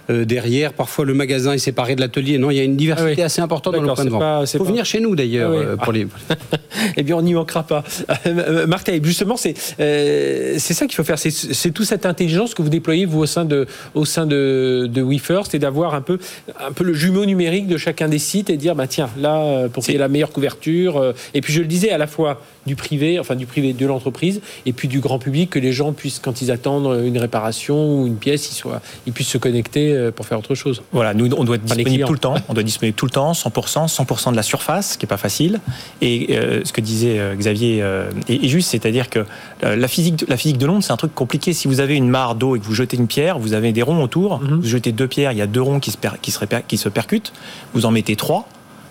[0.08, 0.72] derrière.
[0.72, 2.38] Parfois, le magasin est séparé de l'atelier.
[2.38, 4.52] Non, il y a une diversité ah assez importante dans le point de vente.
[4.52, 6.06] Il faut venir chez nous d'ailleurs ah euh, pour les.
[6.96, 7.84] eh bien, on n'y manquera pas.
[8.26, 11.18] Euh, Marc justement, c'est c'est ça qu'il faut faire.
[11.18, 15.02] C'est toute cette intelligence que vous déployez vous au sein de au sein de, de
[15.02, 16.18] WeFirst et d'avoir un peu
[16.60, 19.82] un peu le jumeau numérique de chacun des sites et dire bah tiens là pour
[19.82, 21.14] qu'il y ait la meilleure couverture.
[21.34, 24.40] Et puis je le disais à la fois du privé, enfin du privé de l'entreprise,
[24.66, 28.06] et puis du grand public, que les gens puissent, quand ils attendent une réparation ou
[28.06, 30.82] une pièce, ils, soient, ils puissent se connecter euh, pour faire autre chose.
[30.92, 32.34] Voilà, nous, on doit être disponible tout le temps.
[32.48, 35.08] On doit être disponible tout le temps, 100%, 100% de la surface, ce qui n'est
[35.08, 35.60] pas facile.
[36.00, 37.84] Et euh, ce que disait euh, Xavier
[38.28, 39.24] est, juste, c'est-à-dire que
[39.62, 41.52] la, physique, la physique de l'onde, c'est un truc compliqué.
[41.52, 43.82] Si vous avez une mare d'eau et que vous jetez une pierre, vous avez des
[43.82, 44.60] ronds autour, mhm.
[44.60, 46.88] vous jetez deux pierres, il y a deux ronds qui se, qui se, qui se
[46.88, 47.32] percutent,
[47.72, 48.46] vous en mettez trois,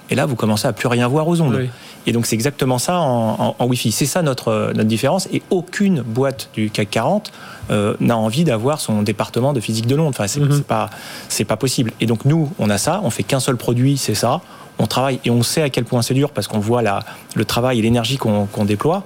[0.09, 1.67] et là, vous commencez à plus rien voir aux ondes.
[2.05, 3.91] Et donc c'est exactement ça en, Wi-Fi.
[3.91, 5.27] C'est ça notre, notre différence.
[5.31, 7.31] Et aucune boîte du CAC 40
[7.71, 10.09] euh, n'a envie d'avoir son département de physique de l'onde.
[10.09, 10.63] Enfin, c'est mhm.
[10.63, 10.89] pas
[11.29, 11.91] c'est pas possible.
[12.01, 13.01] Et donc nous, on a ça.
[13.03, 14.41] On fait qu'un seul produit, c'est ça.
[14.79, 17.03] On travaille et on sait à quel point c'est dur parce qu'on voit la,
[17.35, 19.03] le travail et l'énergie qu'on déploie.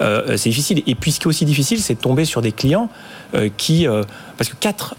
[0.00, 0.82] Euh, c'est difficile.
[0.86, 2.88] Et puis ce qui est aussi difficile, c'est de tomber sur des clients
[3.34, 3.86] euh, qui,
[4.36, 4.94] parce que 4,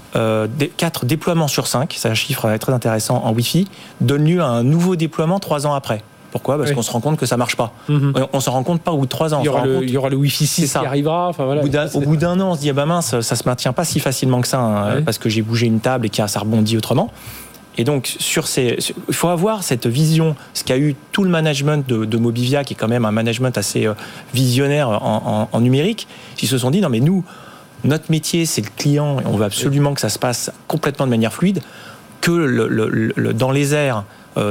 [0.75, 3.69] 4 déploiements sur 5, c'est un chiffre très intéressant en Wi-Fi,
[4.01, 6.03] donne lieu à un nouveau déploiement 3 ans après.
[6.31, 6.57] Pourquoi?
[6.57, 7.73] Parce qu'on se rend compte que ça marche pas.
[7.87, 8.13] Mhm.
[8.33, 9.39] On ne se rend compte pas au bout de trois ans.
[9.41, 11.31] Il y aura, le, il y aura le Wi-Fi 6 qui arrivera.
[11.39, 13.99] au bout d'un an, on se dit ah bah mince, ça se maintient pas si
[13.99, 17.11] facilement que ça, hein, parce que j'ai bougé une table et que ça rebondit autrement.
[17.79, 21.87] Et donc, sur ces, il faut avoir cette vision, ce qu'a eu tout le management
[21.87, 23.93] de, Mobivia, qui est quand même un management assez euh,
[24.33, 27.23] visionnaire en, numérique, qui se sont dit non mais nous,
[27.85, 31.11] notre métier, c'est le client, et on veut absolument que ça se passe complètement de
[31.11, 31.61] manière fluide,
[32.19, 34.03] que le, dans les airs,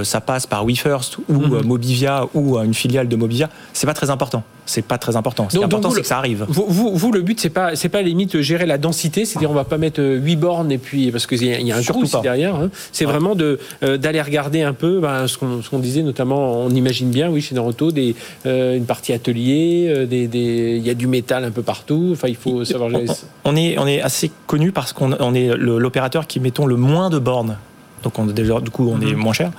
[0.05, 1.55] ça passe par WeFirst ou mhm.
[1.55, 4.43] euh, Mobivia ou euh, une filiale de Mobivia, c'est pas très important.
[4.67, 5.49] C'est pas très important.
[5.49, 6.45] Ce qui est important, c'est que ça arrive.
[6.47, 9.65] Vous, vous, le but, c'est pas, c'est pas limite gérer la densité, c'est-à-dire on va
[9.65, 12.55] pas mettre 8 bornes et puis parce qu'il y, a un coût derrière.
[12.55, 12.71] Hein.
[12.93, 16.65] C'est vraiment de d'aller regarder un peu ben, ce, qu'on, disait notamment.
[16.65, 18.15] On imagine bien, oui, chez Naruto, des
[18.45, 22.11] une partie atelier, des, il y a du métal un peu partout.
[22.13, 22.91] Enfin, il faut savoir.
[22.93, 23.07] On,
[23.51, 27.09] on est on est assez connu parce qu'on on est l'opérateur qui mettons le moins
[27.09, 27.57] de bornes
[28.03, 29.17] donc on, du coup on est mhm.
[29.17, 29.51] moins cher.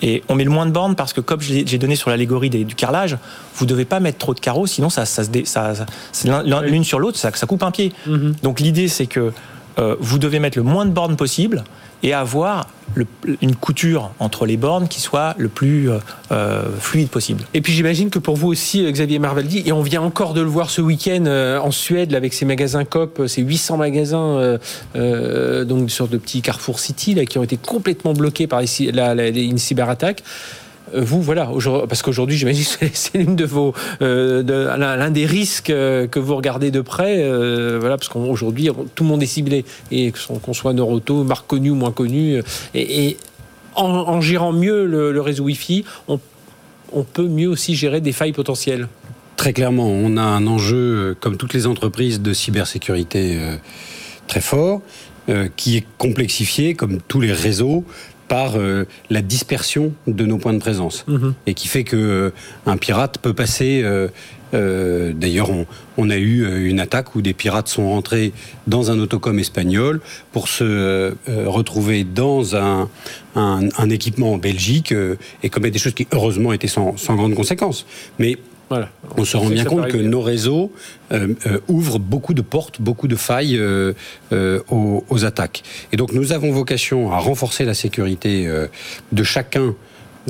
[0.00, 2.74] Et on met le moins de bornes parce que, comme j'ai donné sur l'allégorie du
[2.76, 3.18] carrelage,
[3.56, 5.86] vous ne devez pas mettre trop de carreaux, sinon ça, ça, ça,
[6.62, 7.92] l'une sur l'autre, ça, ça, coupe un pied.
[8.06, 8.36] Mhm.
[8.44, 9.32] Donc l'idée, c'est que
[9.78, 11.64] euh, vous devez mettre le moins de bornes possible
[12.02, 12.68] et avoir
[13.42, 15.98] une couture entre les bornes qui soit le plus euh,
[16.32, 17.44] euh, fluide possible.
[17.54, 20.48] Et puis j'imagine que pour vous aussi, Xavier Marvaldi, et on vient encore de le
[20.48, 21.26] voir ce week-end
[21.62, 24.58] en Suède avec ces magasins COP, ces 800 magasins,
[25.88, 30.22] sorte de petits Carrefour City là, qui ont été complètement bloqués par une cyberattaque.
[30.94, 31.50] Euh, vous, voilà,
[31.88, 33.26] parce qu'aujourd'hui, j'imagine que c'est
[34.02, 37.28] euh, l'un des risques euh, que vous regardez de près,
[37.78, 40.12] voilà, parce qu'aujourd'hui, tout le monde est ciblé, et
[40.44, 42.42] qu'on soit Noroto, marque connue ou moins connue,
[42.74, 43.16] et,
[43.74, 48.88] en, gérant mieux le, réseau Wi-Fi, on peut mieux aussi gérer des failles potentielles.
[49.36, 53.38] Très clairement, on a un enjeu, comme toutes les entreprises de cybersécurité,
[54.26, 54.80] très fort,
[55.56, 57.84] qui est complexifié, comme tous les réseaux,
[58.28, 61.34] par euh, la dispersion de nos points de présence mhm.
[61.46, 62.30] et qui fait que euh,
[62.66, 63.82] un pirate peut passer.
[63.82, 64.08] Euh,
[65.12, 65.50] d'ailleurs,
[65.98, 68.32] on, a eu une attaque où des pirates sont rentrés
[68.66, 70.00] dans un autocom espagnol
[70.32, 72.88] pour se retrouver dans un,
[73.34, 74.94] un, équipement en Belgique
[75.42, 77.84] et commettre des choses qui heureusement étaient sans, sans grandes conséquences.
[78.18, 78.38] Mais
[79.16, 80.72] on se rend bien compte que nos réseaux
[81.12, 83.94] euh, euh, ouvrent beaucoup de portes, beaucoup de failles euh,
[84.70, 85.62] aux, attaques.
[85.92, 88.48] Et donc nous avons vocation à renforcer la sécurité
[89.12, 89.74] de chacun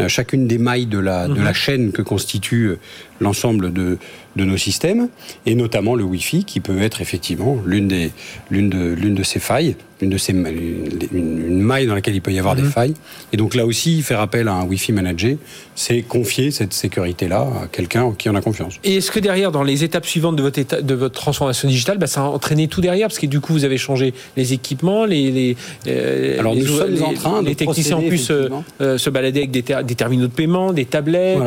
[0.07, 1.55] chacune des mailles de la, de la mhm.
[1.55, 2.77] chaîne que constitue
[3.20, 3.98] l'ensemble de,
[4.37, 5.09] de, nos systèmes,
[5.46, 8.12] et notamment le Wi-Fi, qui peut être effectivement l'une des,
[8.50, 12.33] l'une de, l'une de ces failles une de ces une, maille dans laquelle il peut
[12.33, 12.70] y avoir des mhm.
[12.70, 12.94] failles.
[13.33, 15.37] Et donc là aussi, faire appel à un Wi-Fi manager,
[15.74, 18.78] c'est confier cette sécurité-là à quelqu'un en qui on a confiance.
[18.85, 22.07] Et est-ce que derrière, dans les étapes suivantes de votre, de votre transformation digitale, bah,
[22.07, 23.09] ça a entraîné tout derrière?
[23.09, 25.57] Parce que du coup, vous avez changé les équipements, les, les,
[25.88, 28.48] euh, Alors, nous sommes en train les techniciens en plus euh,
[28.81, 31.38] euh, se balader avec des, des, terminaux de paiement, des tablettes,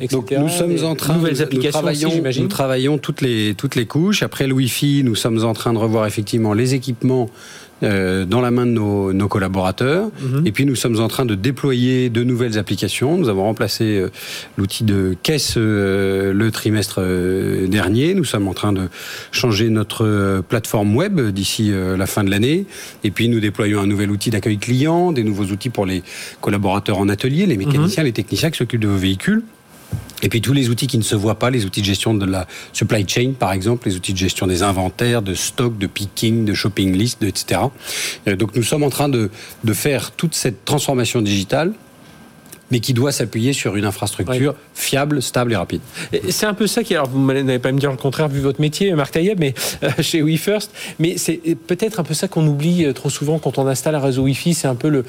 [0.00, 0.16] etc.
[0.16, 1.80] Donc nous sommes en train, nouvelles applications
[2.40, 4.22] nous travaillons toutes les, toutes les couches.
[4.22, 7.30] Après le Wi-Fi, nous sommes en train de revoir effectivement les équipements
[7.82, 10.10] euh, dans la main de nos, collaborateurs.
[10.20, 10.46] Mhm.
[10.46, 13.16] Et puis nous sommes en train de déployer de nouvelles applications.
[13.16, 14.10] Nous avons remplacé euh,
[14.58, 17.00] l'outil de caisse euh, le trimestre
[17.68, 18.14] dernier.
[18.14, 18.88] Nous sommes en train de
[19.32, 22.66] changer notre plateforme web d'ici la fin de l'année.
[23.04, 26.02] Et puis nous déployons un nouvel outil d'accueil client, des nouveaux outils pour les
[26.40, 28.08] collaborateurs en atelier, les mécaniciens, mhm.
[28.08, 29.42] les techniciens qui s'occupent de vos véhicules.
[30.22, 32.26] Et puis tous les outils qui ne se voient pas, les outils de gestion de
[32.26, 36.44] la supply chain, par exemple, les outils de gestion des inventaires, de stock, de picking,
[36.44, 37.62] de shopping list, etc.
[38.26, 39.30] Donc nous sommes en train de,
[39.64, 41.72] de faire toute cette transformation digitale
[42.70, 45.80] mais qui doit s'appuyer sur une infrastructure fiable, stable et rapide.
[46.28, 48.60] C'est un peu ça qui, alors vous n'allez pas me dire le contraire vu votre
[48.60, 52.84] métier, Marc Taïeb, mais euh, chez WeFirst, mais c'est peut-être un peu ça qu'on oublie
[52.84, 55.04] euh, trop souvent quand on installe un réseau Wi-Fi, c'est un peu le,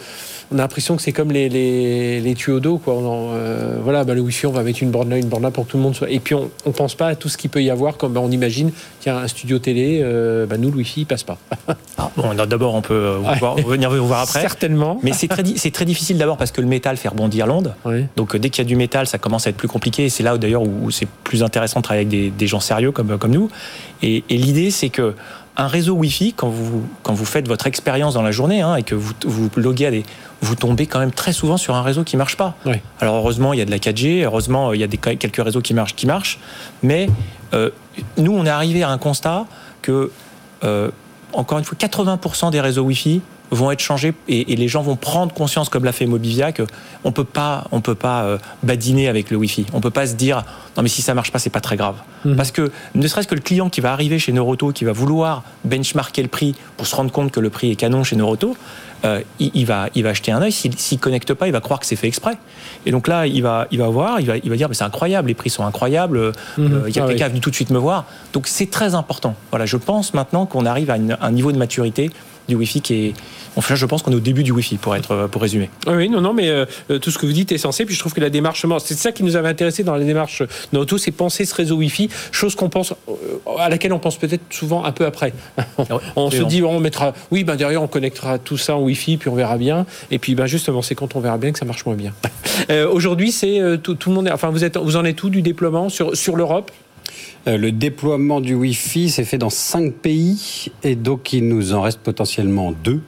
[0.52, 2.96] on a l'impression que c'est comme les, les, tuyaux d'eau, quoi.
[2.96, 5.66] Euh, voilà, bah, le Wi-Fi, on va mettre une borne là, une borne là pour
[5.66, 6.10] que tout le monde soit.
[6.10, 8.22] Et puis on, ne pense pas à tout ce qu'il peut y avoir, comme bah,
[8.24, 10.02] on imagine qu'il y a un studio télé,
[10.50, 11.38] bah, nous le Wi-Fi il passe pas.
[11.98, 13.18] Ah, bon, d'abord on peut
[13.68, 14.42] venir vous voir après.
[14.42, 15.00] Certainement.
[15.04, 17.46] Mais c'est très, c'est très difficile d'abord parce que le métal fait rebondir
[18.16, 20.06] Donc dès qu'il y a du métal, ça commence à être plus compliqué.
[20.06, 23.18] Et c'est là d'ailleurs où, c'est plus intéressant de travailler avec des, gens sérieux comme,
[23.18, 23.50] comme nous.
[24.02, 25.16] Et, l'idée, c'est que
[25.58, 28.84] un réseau Wi-Fi, quand vous, quand vous faites votre expérience dans la journée hein, et
[28.84, 30.04] que vous, vous loguez à des.
[30.44, 32.56] Vous tombez quand même très souvent sur un réseau qui marche pas.
[33.00, 35.62] Alors heureusement, il y a de la 4G, heureusement, il y a des, quelques réseaux
[35.62, 36.40] qui marchent, qui marchent.
[36.82, 37.10] Mais
[37.54, 37.70] euh,
[38.18, 39.46] nous, on est arrivé à un constat
[39.82, 40.10] que,
[40.64, 40.90] euh,
[41.34, 45.34] encore une fois, 80% des réseaux Wi-Fi vont être changés et, les gens vont prendre
[45.34, 49.38] conscience, comme l'a fait Mobivia, qu'on peut pas, on peut pas euh, badiner avec le
[49.38, 49.66] Wi-Fi.
[49.74, 50.44] On peut pas se dire
[50.78, 51.96] non mais si ça marche pas, c'est pas très grave.
[52.24, 52.36] Mhm.
[52.36, 55.44] Parce que ne serait-ce que le client qui va arriver chez Neuroto, qui va vouloir
[55.66, 58.56] benchmarker le prix pour se rendre compte que le prix est canon chez Neuroto,
[59.04, 60.52] euh, il, va, il va acheter un œil.
[60.52, 62.38] S'il ne connecte pas, il va croire que c'est fait exprès.
[62.86, 64.84] Et donc là, il va, il va voir, il va, il va dire mais c'est
[64.84, 66.32] incroyable, les prix sont incroyables.
[66.58, 66.74] Mhm.
[66.74, 68.06] Euh, il y a ah quelqu'un venu tout de suite me voir.
[68.32, 69.36] Donc c'est très important.
[69.50, 72.12] Voilà, je pense maintenant qu'on arrive à un niveau de maturité
[72.52, 73.14] du Wi-Fi qui est.
[73.56, 75.70] Enfin, je pense qu'on est au début du Wi-Fi, pour, être, pour résumer.
[75.88, 76.66] Oui, non, non, mais euh,
[77.02, 77.86] tout ce que vous dites est censé.
[77.86, 80.44] Puis je trouve que la démarche, c'est ça qui nous avait intéressé dans la démarche
[80.72, 83.14] Noto, c'est penser ce réseau Wi-Fi, chose qu'on pense, euh,
[83.58, 85.34] à laquelle on pense peut-être souvent un peu après.
[86.16, 89.30] on se dit, on mettra, oui, ben derrière, on connectera tout ça en Wi-Fi, puis
[89.30, 89.86] on verra bien.
[90.12, 92.14] Et puis, ben justement, c'est quand on verra bien que ça marche moins bien.
[92.70, 95.90] Euh, aujourd'hui, c'est tout, le monde, enfin, vous, êtes, vous en êtes où du déploiement
[95.90, 96.72] sur, sur l'Europe?
[97.48, 102.00] Le déploiement du Wi-Fi s'est fait dans cinq pays et donc il nous en reste
[102.00, 103.02] potentiellement deux.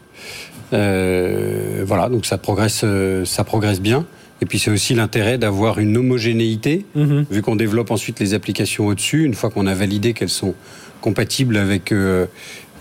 [0.74, 4.06] Euh, voilà, donc ça progresse, euh, ça progresse bien.
[4.42, 7.26] Et puis c'est aussi l'intérêt d'avoir une homogénéité, mhm.
[7.30, 10.54] vu qu'on développe ensuite les applications au-dessus, une fois qu'on a validé qu'elles sont
[11.00, 11.94] compatibles avec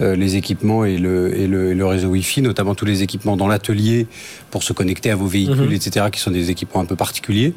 [0.01, 4.07] les équipements et le, et, le, réseau Wi-Fi, notamment tous les équipements dans l'atelier
[4.51, 5.73] pour se connecter à vos véhicules, mhm.
[5.73, 7.53] etc., qui sont des équipements un peu particuliers.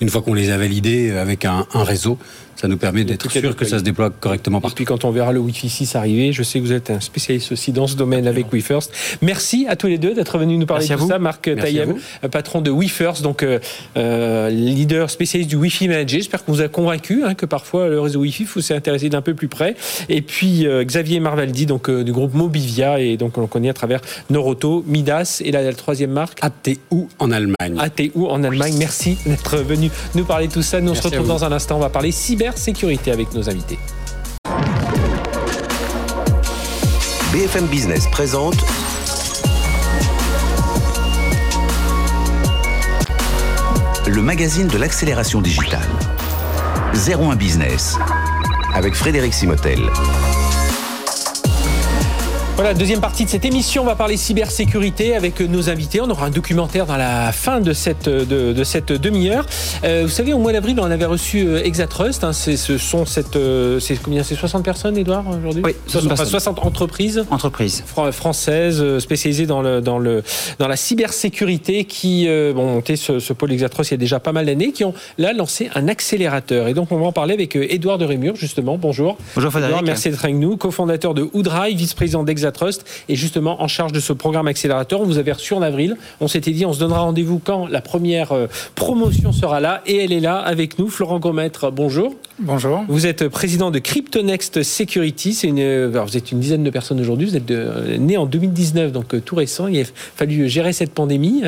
[0.00, 2.18] Une fois qu'on les a validés avec un réseau,
[2.56, 4.74] ça nous permet d'être sûr que ça se déploie correctement partout.
[4.74, 7.00] Et puis quand on verra le Wi-Fi 6 arriver, je sais que vous êtes un
[7.00, 8.92] spécialiste aussi dans ce domaine avec WeFirst.
[9.20, 11.18] Merci à tous les deux d'être venus nous parler de tout ça.
[11.18, 11.90] Marc Taïeb,
[12.30, 13.58] patron de WeFirst, donc euh,
[13.96, 16.18] euh, leader spécialiste du Wi-Fi Manager.
[16.18, 19.08] J'espère que vous a convaincu hein, que parfois le réseau Wi-Fi, il faut s'y intéresser
[19.10, 19.76] d'un peu plus près.
[20.08, 24.00] Et puis euh, Xavier Marvaldi, donc du groupe Mobivia, et donc on connaît à travers
[24.30, 26.78] Noroto, Midas et la, troisième marque ATU
[27.18, 27.76] en Allemagne?
[27.78, 28.74] ATU en Allemagne?
[28.78, 30.80] Merci d'être venu nous parler de tout ça.
[30.80, 31.76] Nous on se retrouve dans un instant.
[31.76, 33.78] On va parler cyber sécurité avec nos invités.
[37.32, 38.54] BFM Business présente
[44.06, 45.88] le magazine de l'accélération digitale.
[46.94, 47.98] 01 Business
[48.74, 49.80] avec Frédéric Simotel.
[52.56, 56.00] Voilà, deuxième partie de cette émission, on va parler cybersécurité avec nos invités.
[56.00, 59.44] On aura un documentaire dans la fin de cette, de, cette demi-heure.
[59.84, 62.24] Euh, vous savez, au mois d'avril, on avait reçu euh, Exatrust.
[62.24, 65.60] Hein, ce sont cette, euh, c'est combien C'est 60 personnes, Edouard, aujourd'hui?
[65.66, 67.26] Oui, 60, 60, entreprises.
[67.30, 67.84] Entreprises.
[68.12, 70.22] françaises spécialisées dans, le, dans, le,
[70.58, 74.46] dans la cybersécurité qui ont monté ce, pôle Exatrust il y a déjà pas mal
[74.46, 76.68] d'années, qui ont là lancé un accélérateur.
[76.68, 78.78] Et donc, on va en parler avec Edouard de Rémur, justement.
[78.78, 79.18] Bonjour.
[79.34, 79.82] Bonjour, Frédéric.
[79.84, 84.00] merci d'être avec nous, cofondateur de Oudrive, vice-président d'Exatrust Trust est justement en charge de
[84.00, 85.00] ce programme accélérateur.
[85.00, 85.96] On vous avait reçu en avril.
[86.20, 89.82] On s'était dit, on se donnera rendez-vous quand la première euh, promotion sera là.
[89.86, 90.88] Et elle est là avec nous.
[90.88, 92.14] Florent Gomettre, bonjour.
[92.38, 92.84] Bonjour.
[92.88, 95.34] Vous êtes président de CryptoNext Security.
[95.34, 97.26] C'est une, euh, vous êtes une dizaine de personnes aujourd'hui.
[97.26, 99.66] Vous êtes euh, né en 2019, donc tout récent.
[99.66, 99.84] Il a
[100.16, 101.42] fallu gérer cette pandémie.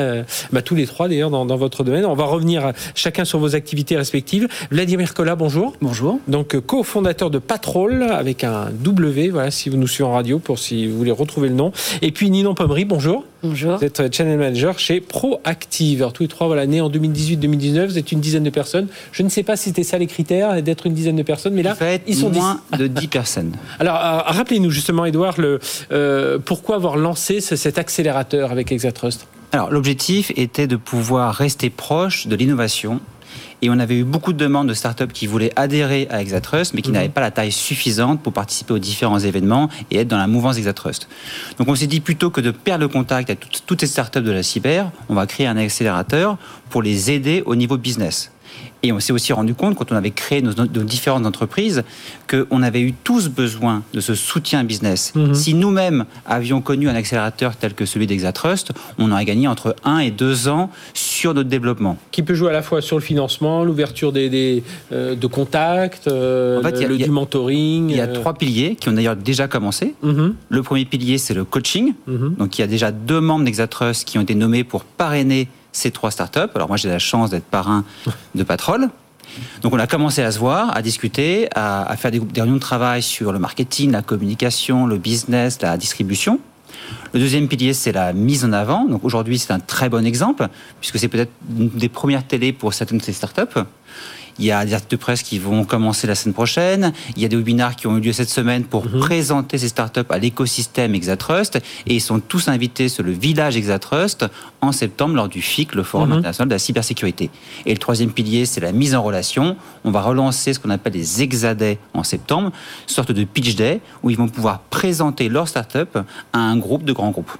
[0.53, 2.05] Bah, tous les trois d'ailleurs dans, votre domaine.
[2.05, 4.49] On va revenir chacun sur vos activités respectives.
[4.71, 5.75] Vladimir Kola, bonjour.
[5.81, 6.21] Bonjour.
[6.29, 9.31] Donc cofondateur de Patrol avec un W.
[9.31, 11.73] Voilà, si vous nous suivez en radio pour si vous voulez retrouver le nom.
[12.03, 13.25] Et puis Ninon Pommery, bonjour.
[13.43, 13.77] Bonjour.
[13.77, 16.03] Vous êtes channel manager chez Proactive.
[16.03, 18.89] Alors tous les trois, voilà, nés en 2018-2019, vous êtes une dizaine de personnes.
[19.13, 21.63] Je ne sais pas si c'était ça les critères, d'être une dizaine de personnes, mais
[21.63, 23.53] là, ils sont moins de 10 personnes.
[23.79, 25.61] Alors euh, rappelez-nous justement, Edouard, le,
[25.93, 32.27] euh, pourquoi avoir lancé cet accélérateur avec Exatrust alors l'objectif était de pouvoir rester proche
[32.27, 33.01] de l'innovation
[33.63, 36.83] et on avait eu beaucoup de demandes de startups qui voulaient adhérer à Exatrust, mais
[36.83, 36.95] qui mhm.
[36.95, 40.59] n'avaient pas la taille suffisante pour participer aux différents événements et être dans la mouvance
[40.59, 41.09] Exatrust.
[41.59, 44.33] Donc on s'est dit plutôt que de perdre le contact avec toutes ces startups de
[44.33, 46.39] la cyber, on va créer un accélérateur
[46.71, 48.31] pour les aider au niveau business.
[48.83, 51.83] Et on s'est aussi rendu compte, quand on avait créé nos, différentes entreprises,
[52.29, 55.13] qu'on avait eu tous besoin de ce soutien business.
[55.15, 55.35] Mhm.
[55.35, 59.99] Si nous-mêmes avions connu un accélérateur tel que celui d'Exatrust, on aurait gagné entre 1
[59.99, 61.97] et 2 ans sur notre développement.
[62.13, 64.63] Qui peut jouer à la fois sur le financement, l'ouverture des,
[64.93, 67.91] euh, de contacts, euh, le, du mentoring.
[67.91, 68.15] Il y a euh.
[68.15, 69.95] trois piliers qui ont d'ailleurs déjà commencé.
[70.03, 70.35] Mhm.
[70.49, 71.95] Le premier pilier, c'est le coaching.
[72.07, 72.37] Mhm.
[72.39, 75.91] Donc il y a déjà deux membres d'Exatrust qui ont été nommés pour parrainer ces
[75.91, 76.51] trois startups.
[76.55, 77.85] Alors moi j'ai la chance d'être parrain
[78.35, 78.89] de Patrol.
[79.63, 83.03] Donc on a commencé à se voir, à discuter, à, faire des, réunions de travail
[83.03, 86.41] sur le marketing, la communication, le business, la distribution.
[87.13, 88.85] Le deuxième pilier, c'est la mise en avant.
[88.85, 90.49] Donc aujourd'hui, c'est un très bon exemple,
[90.81, 93.61] puisque c'est peut-être une des premières télés pour certaines de ces startups.
[94.39, 96.93] Il y a des articles de presse qui vont commencer la semaine prochaine.
[97.17, 99.01] Il y a des webinaires qui ont eu lieu cette semaine pour mhm.
[99.01, 101.57] présenter ces startups à l'écosystème Exatrust.
[101.87, 104.27] Et ils sont tous invités sur le village Exatrust
[104.61, 106.19] en septembre lors du FIC, le Forum mhm.
[106.19, 107.31] international de la cybersécurité.
[107.67, 109.57] Et le troisième pilier, c'est la mise en relation.
[109.85, 112.53] On va relancer ce qu'on appelle les Exadais en septembre,
[112.87, 115.99] sorte de pitch day où ils vont pouvoir présenter leur startup
[116.33, 117.33] à un groupe de grands groupes.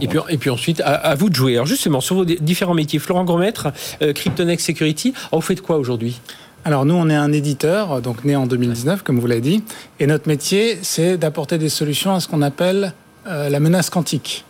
[0.00, 1.54] Et, puis, et, puis, ensuite, à, vous de jouer.
[1.54, 3.68] Alors justement, sur vos différents métiers, Florent Grandmaître,
[4.02, 6.20] euh, Cryptonex Security, vous faites quoi aujourd'hui?
[6.64, 9.62] Alors nous, on est un éditeur, donc né en 2019, comme vous l'avez dit,
[10.00, 12.94] et notre métier, c'est d'apporter des solutions à ce qu'on appelle
[13.26, 14.44] euh, la menace quantique.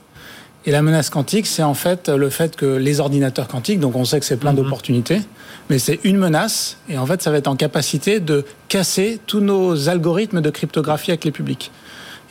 [0.66, 4.04] Et la menace quantique, c'est en fait le fait que les ordinateurs quantiques, donc on
[4.04, 4.58] sait que c'est plein mhm.
[4.58, 5.20] d'opportunités,
[5.68, 9.40] mais c'est une menace, et en fait, ça va être en capacité de casser tous
[9.40, 11.72] nos algorithmes de cryptographie avec les publics.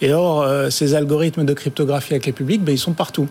[0.03, 3.29] Et or, euh, ces algorithmes de cryptographie avec les publics, ben, ils sont partout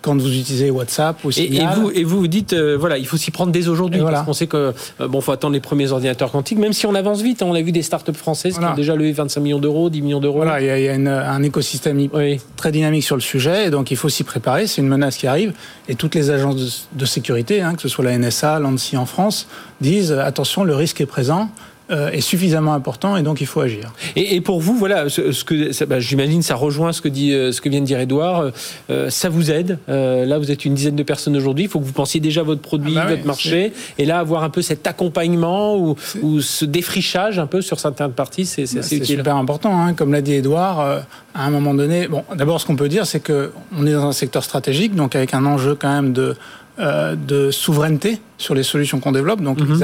[0.00, 3.16] quand vous utilisez WhatsApp ou Et, vous, et vous vous dites, euh, voilà, il faut
[3.16, 6.30] s'y prendre dès aujourd'hui, parce qu'on sait que, euh, bon, faut attendre les premiers ordinateurs
[6.30, 7.42] quantiques, même si on avance vite.
[7.42, 7.46] Hein.
[7.50, 10.20] on a vu des startups françaises qui ont déjà levé 25 millions d'euros, 10 millions
[10.20, 10.36] d'euros.
[10.36, 12.08] Voilà, il y a, un écosystème
[12.56, 14.66] très dynamique sur le sujet, et donc il faut s'y préparer.
[14.66, 15.52] C'est une menace qui arrive,
[15.88, 19.48] et toutes les agences de, sécurité, hein, que ce soit la NSA, l'ANSI en France,
[19.80, 21.50] disent attention, le risque est présent.
[21.88, 23.92] Euh, est suffisamment important et donc il faut agir.
[24.16, 27.60] Et, pour vous, voilà, ce, que bah, j'imagine, ça rejoint ce que dit, euh, ce
[27.60, 28.50] que vient de dire Edouard.
[28.90, 29.78] Euh, ça vous aide.
[29.86, 31.66] là, vous êtes une dizaine de personnes aujourd'hui.
[31.66, 34.42] Il faut que vous pensiez déjà votre produit, ah bah votre marché, et là avoir
[34.42, 38.82] un peu cet accompagnement ou, ou, ce défrichage un peu sur certaines parties, c'est bah,
[38.82, 39.80] super important.
[39.80, 39.94] Hein.
[39.94, 43.20] Comme l'a dit Edouard, à un moment donné, bon, d'abord ce qu'on peut dire, c'est
[43.20, 46.34] que on est dans un secteur stratégique, donc avec un enjeu quand même de
[46.78, 49.40] de souveraineté sur les solutions qu'on développe.
[49.40, 49.80] Donc, mm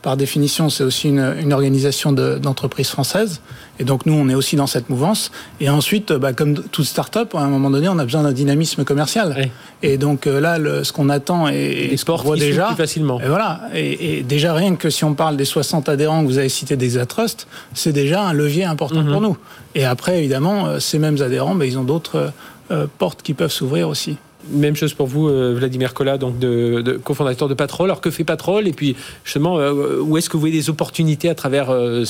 [0.00, 3.40] par définition, c'est aussi une, organisation d'entreprises françaises.
[3.80, 5.32] Et donc, nous, on est aussi dans cette mouvance.
[5.60, 8.84] Et ensuite, bah, comme toute start-up, à un moment donné, on a besoin d'un dynamisme
[8.84, 9.50] commercial.
[9.82, 12.68] Et donc, euh, là, ce qu'on attend et, ce qu'on voit déjà.
[12.68, 13.20] Plus facilement.
[13.20, 13.62] Et voilà.
[13.74, 16.96] Et, déjà, rien que si on parle des 60 adhérents que vous avez cités des
[17.74, 19.12] c'est déjà un levier important mhm.
[19.12, 19.36] pour nous.
[19.74, 22.32] Et après, évidemment, euh, ces mêmes adhérents, bah, ils ont d'autres
[22.98, 24.18] portes qui peuvent s'ouvrir aussi.
[24.50, 27.88] Même chose pour vous, euh, Vladimir Kola, donc de, cofondateur de Patrol.
[27.88, 31.28] Alors que fait Patrol Et puis justement, euh, où est-ce que vous voyez des opportunités
[31.28, 32.04] à travers euh,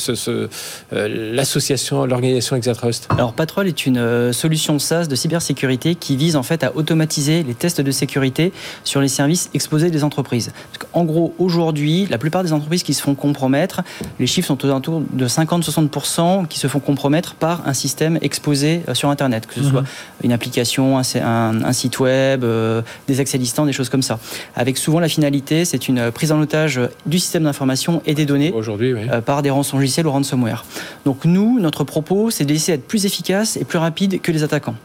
[0.93, 3.09] l'association, l'organisation Exatrust?
[3.11, 7.55] Alors Patrol est une solution SaaS de cybersécurité qui vise en fait à automatiser les
[7.55, 8.53] tests de sécurité
[8.85, 10.53] sur les services exposés des entreprises.
[10.93, 13.83] en gros, aujourd'hui, la plupart des entreprises qui se font compromettre,
[14.19, 19.11] les chiffres sont autour de 50-60% qui se font compromettre par un système exposé sur
[19.11, 19.71] Internet, que ce mhm.
[19.71, 19.85] soit
[20.23, 24.19] une application, un site web euh, des accès distants, des choses comme ça.
[24.55, 28.53] Avec souvent la finalité, c'est une prise en otage du système d'information et des données
[28.55, 30.65] euh, par des rançongiciels ou ransomware.
[31.05, 34.77] Donc nous, notre propos, c'est d'essayer d'être plus efficace et plus rapide que les attaquants.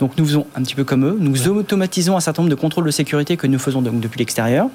[0.00, 2.84] Donc nous faisons un petit peu comme eux, nous automatisons un certain nombre de contrôles
[2.84, 4.68] de sécurité que nous faisons donc depuis l'extérieur,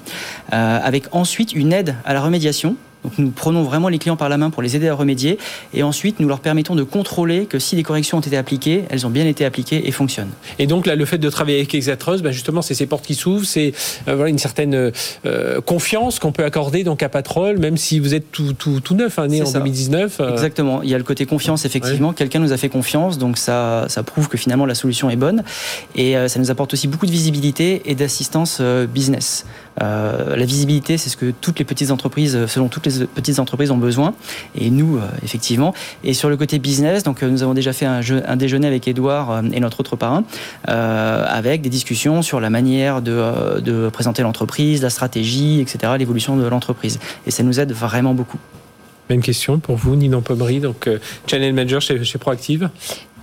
[0.53, 4.30] euh, avec ensuite une aide à la remédiation donc nous prenons vraiment les clients par
[4.30, 5.38] la main pour les aider à remédier
[5.74, 9.06] et ensuite nous leur permettons de contrôler que si les corrections ont été appliquées, elles
[9.08, 10.32] ont bien été appliquées et fonctionnent.
[10.58, 13.16] Et donc là, le fait de travailler avec Exatros, ben justement, c'est ces portes qui
[13.16, 13.74] s'ouvrent, c'est
[14.08, 14.92] euh, voilà, une certaine
[15.26, 18.96] euh, confiance qu'on peut accorder donc à Patrol, même si vous êtes tout, tout, tout
[18.96, 20.20] neuf, hein, né en 2019.
[20.20, 20.32] Euh.
[20.34, 23.86] Exactement, il y a le côté confiance effectivement, quelqu'un nous a fait confiance, donc ça,
[23.88, 25.44] ça prouve que finalement la solution est bonne
[25.96, 29.46] et ça nous apporte aussi beaucoup de visibilité et d'assistance business.
[29.82, 33.72] Euh, la visibilité, c'est ce que toutes les petites entreprises, selon toutes les petites entreprises,
[33.72, 34.13] ont besoin.
[34.56, 35.74] Et nous, euh, effectivement.
[36.04, 38.88] Et sur le côté business, donc euh, nous avons déjà fait un, un déjeuner avec
[38.88, 40.24] Edouard et notre autre parrain,
[40.65, 47.00] avec des discussions sur la manière de présenter l'entreprise, la stratégie, etc., l'évolution de l'entreprise.
[47.26, 48.39] Et ça nous aide vraiment beaucoup.
[49.10, 50.89] Même question pour vous, Nina Pommery, donc
[51.28, 52.69] Channel Manager chez, chez Proactive.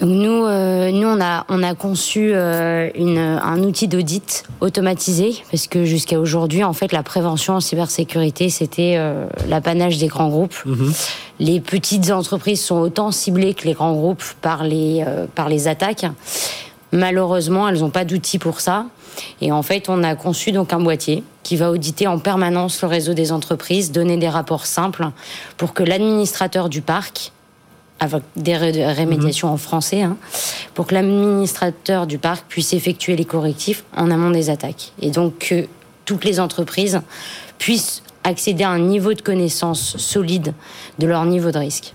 [0.01, 5.37] Donc nous, euh, nous on a on a conçu euh, une, un outil d'audit automatisé
[5.51, 10.29] parce que jusqu'à aujourd'hui, en fait, la prévention en cybersécurité c'était euh, l'apanage des grands
[10.29, 10.57] groupes.
[10.67, 10.93] Mhm.
[11.39, 16.07] Les petites entreprises sont autant ciblées que les grands groupes par les par les attaques.
[16.97, 18.87] Malheureusement, elles n'ont pas d'outils pour ça.
[19.41, 22.89] Et en fait, on a conçu donc un boîtier qui va auditer en permanence le
[22.89, 25.11] réseau des entreprises, donner des rapports simples
[25.59, 27.33] pour que l'administrateur du parc
[27.99, 30.17] avec des rémédiations en français, hein,
[30.75, 34.93] pour que l'administrateur du parc puisse effectuer les correctifs en amont des attaques.
[35.01, 35.67] Et donc que
[36.05, 37.01] toutes les entreprises
[37.59, 40.53] puissent accéder à un niveau de connaissance solide
[40.99, 41.95] de leur niveau de risque.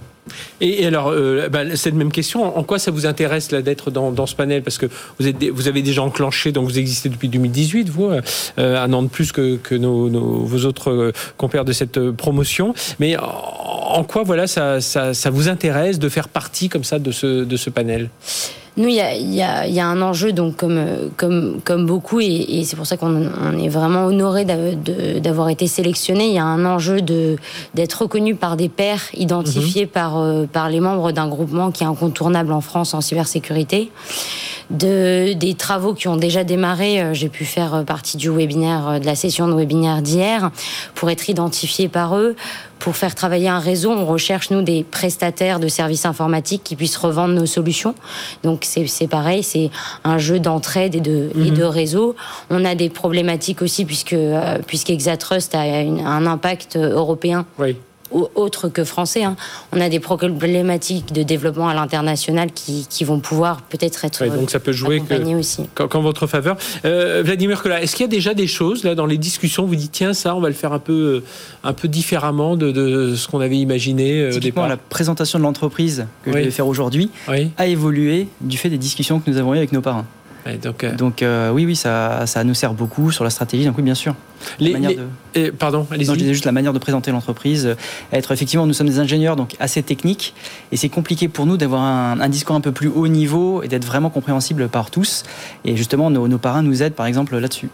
[0.60, 4.36] Et, alors, euh, bah, cette même question, en quoi ça vous intéresse d'être dans, ce
[4.36, 4.64] panel?
[4.64, 4.88] Parce que
[5.20, 8.22] vous, êtes, vous avez déjà enclenché, donc vous existez depuis 2018, vous, euh,
[8.58, 12.74] un an de plus que, vos autres euh, compères de cette promotion.
[13.00, 14.80] Mais en quoi voilà, ça,
[15.32, 18.10] vous intéresse de faire partie comme ça de ce panel?
[18.78, 20.80] Nous, il y a, un enjeu, donc comme,
[21.18, 26.28] comme, comme beaucoup, et, c'est pour ça qu'on est vraiment honoré d'avoir été sélectionné.
[26.28, 29.90] Il y a un enjeu d'être reconnu par des pairs identifiés mhm.
[29.90, 33.92] par, euh, par les membres d'un groupement qui est incontournable en France en cybersécurité
[34.70, 37.02] de, des travaux qui ont déjà démarré.
[37.02, 40.50] Euh, j'ai pu faire euh, partie du webinaire, de la session de webinaire d'hier,
[40.96, 42.36] pour être identifié par eux,
[42.82, 43.92] pour faire travailler un réseau.
[43.92, 47.96] On recherche, nous, des prestataires de services informatiques qui puissent revendre nos solutions.
[48.44, 49.70] Donc, c'est pareil, c'est
[50.04, 51.70] un jeu d'entraide et de, et de mhm.
[51.70, 52.16] réseau.
[52.50, 54.16] On a des problématiques aussi, puisque,
[54.68, 57.46] puisqu'Exatrust a un impact européen.
[57.60, 57.78] Oui
[58.12, 59.24] autres que français.
[59.24, 59.36] Hein.
[59.72, 64.60] On a des problématiques de développement à l'international qui, vont pouvoir peut-être être, donc ça
[64.60, 65.02] peut jouer
[65.36, 65.64] aussi.
[65.74, 66.56] Qu'en, votre faveur.
[66.86, 69.76] Euh, Vladimir Kola, est-ce qu'il y a déjà des choses là dans les discussions Vous
[69.76, 71.24] dites tiens ça, on va le faire un peu, euh,
[71.64, 74.68] un peu différemment de, ce qu'on avait imaginé euh, au départ.
[74.68, 77.10] La présentation de l'entreprise que je vais faire aujourd'hui
[77.58, 80.06] a évolué du fait des discussions que nous avons eues avec nos parents
[80.62, 83.66] donc, euh, donc euh, oui, oui, ça, ça nous sert beaucoup sur la stratégie.
[83.66, 84.16] Donc oui, bien sûr.
[84.60, 84.76] Les,
[85.60, 86.08] pardon, allez-y.
[86.08, 87.76] je disais juste la manière de présenter l'entreprise, euh,
[88.12, 90.34] être effectivement, nous sommes des ingénieurs, donc assez techniques,
[90.72, 93.86] et c'est compliqué pour nous d'avoir un, discours un peu plus haut niveau et d'être
[93.86, 95.24] vraiment compréhensible par tous.
[95.64, 97.70] Et justement, nos, nos parrains nous aident, par exemple, là-dessus.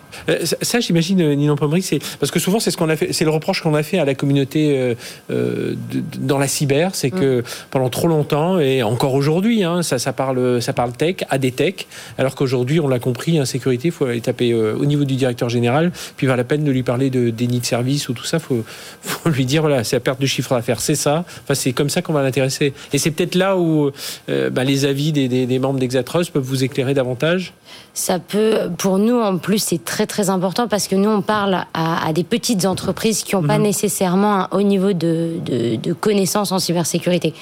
[0.61, 3.31] ça, j'imagine, Ninon Pommery, c'est parce que souvent, c'est ce qu'on a fait, c'est le
[3.31, 4.95] reproche qu'on a fait à la communauté
[5.29, 7.43] dans la cyber, c'est que mm.
[7.71, 11.51] pendant trop longtemps et encore aujourd'hui, hein, ça, ça parle, ça parle tech, à des
[11.51, 11.87] tech,
[12.17, 15.05] alors qu'aujourd'hui aujourd'hui, on l'a compris, en sécurité, il faut aller taper euh, au niveau
[15.05, 18.13] du directeur général, puis va la peine de lui parler de déni de service ou
[18.13, 18.39] tout ça.
[18.49, 18.63] Il
[19.01, 21.23] faut, lui dire, voilà, c'est la perte de chiffre d'affaires, c'est ça.
[21.43, 22.73] Enfin, c'est comme ça qu'on va l'intéresser.
[22.93, 23.91] Et c'est peut-être là où
[24.29, 27.53] euh, bah, les avis des, membres d'Exatrust peuvent vous éclairer davantage?
[27.97, 31.65] Ça peut, pour nous en plus, c'est très très important parce que nous on parle
[31.73, 33.63] à, des petites entreprises qui n'ont pas mhm.
[33.63, 37.33] nécessairement un haut niveau de, de, connaissances en cybersécurité.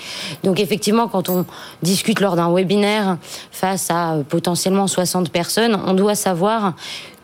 [0.44, 1.46] Donc effectivement, quand on
[1.84, 3.18] discute lors d'un webinaire
[3.52, 6.74] face à euh, potentiellement 60 personnes, on doit savoir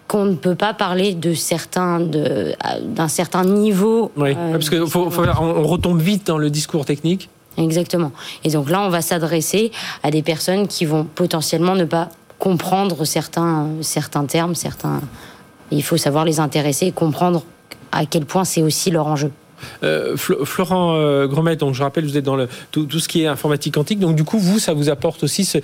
[0.10, 4.12] qu'on ne peut pas parler de certains d'un certain niveau.
[4.18, 7.30] Oui, euh, parce qu'on retombe vite dans le discours technique.
[7.58, 8.12] Exactement.
[8.44, 9.72] Et donc là, on va s'adresser
[10.04, 12.10] à des personnes qui vont potentiellement ne pas
[12.42, 15.00] comprendre certains, certains termes, certains.
[15.70, 17.44] Il faut savoir les intéresser et comprendre
[17.92, 19.32] à quel point c'est aussi leur enjeu.
[19.84, 23.22] Euh, Florent euh, Gromet, donc je rappelle, vous êtes dans le, tout, tout, ce qui
[23.22, 24.00] est informatique quantique.
[24.00, 25.60] Donc du coup, vous, ça vous apporte aussi ce,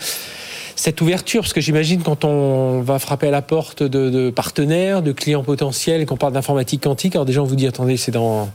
[0.77, 5.11] cette ouverture Parce que j'imagine quand on va frapper à la porte de, partenaires, de
[5.11, 8.49] clients potentiels, qu'on parle d'informatique quantique, alors déjà on vous dit attendez, c'est dans,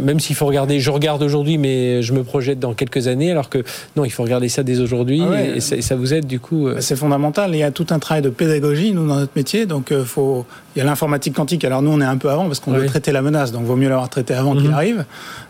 [0.00, 3.50] même s'il faut regarder, je regarde aujourd'hui, mais je me projette dans quelques années, alors
[3.50, 3.64] que
[3.96, 6.68] non, il faut regarder ça dès aujourd'hui, ah et, ça, vous aide du coup.
[6.68, 6.80] Euh.
[6.80, 7.50] C'est fondamental.
[7.54, 10.46] Il y a tout un travail de pédagogie nous dans notre métier, donc euh, faut,
[10.76, 11.64] il y a l'informatique quantique.
[11.64, 13.76] Alors nous on est un peu avant parce qu'on veut traiter la menace, donc vaut
[13.76, 14.74] mieux l'avoir traité avant qu'il mhm.
[14.74, 15.04] arrive.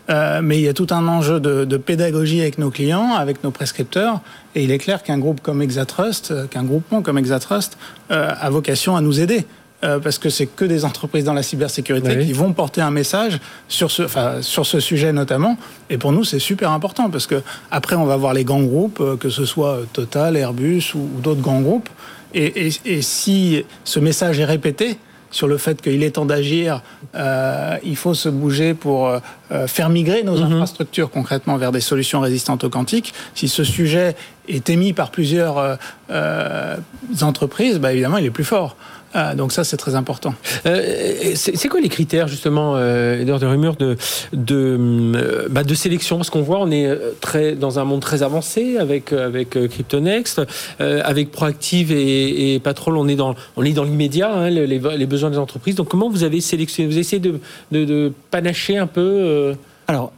[0.09, 3.43] Euh, mais il y a tout un enjeu de, de pédagogie avec nos clients, avec
[3.43, 4.21] nos prescripteurs,
[4.55, 7.77] et il est clair qu'un groupe comme Exatrust, euh, qu'un groupement comme Exatrust
[8.11, 9.45] euh, a vocation à nous aider.
[9.83, 13.39] Euh, parce que c'est que des entreprises dans la cybersécurité qui vont porter un message
[13.67, 15.57] sur ce, enfin, sur ce sujet notamment.
[15.89, 17.41] Et pour nous, c'est super important parce que
[17.71, 21.59] après, on va voir les grands groupes, que ce soit Total, Airbus ou, d'autres grands
[21.59, 21.89] groupes.
[22.33, 24.97] Et, et, et, si ce message est répété,
[25.35, 26.81] sur le fait qu'il est temps d'agir,
[27.13, 29.19] euh, il faut se bouger pour euh,
[29.67, 30.53] faire migrer nos mhm.
[30.53, 33.13] infrastructures concrètement vers des solutions résistantes au quantique.
[33.33, 34.15] Si ce sujet
[34.47, 35.77] est émis par plusieurs
[36.09, 36.77] euh,
[37.21, 38.77] entreprises, bah, évidemment, il est plus fort.
[39.17, 40.33] Ah, donc ça, c'est très important.
[40.65, 43.95] Euh, c'est quoi les critères justement, euh, de rumeur de
[44.33, 44.77] de,
[45.15, 46.17] euh, bah, de sélection?
[46.17, 46.85] Parce qu'on voit, on est
[47.21, 50.41] très dans un monde très avancé avec avec Cryptonext,
[50.79, 55.05] avec Proactive et, et, Patrol, on est dans on est dans l'immédiat, hein, les, les,
[55.05, 55.75] besoins des entreprises.
[55.75, 56.89] Donc comment vous avez sélectionné?
[56.89, 57.39] Vous essayez de,
[57.71, 59.55] de, de panacher un peu
[59.87, 60.11] Alors.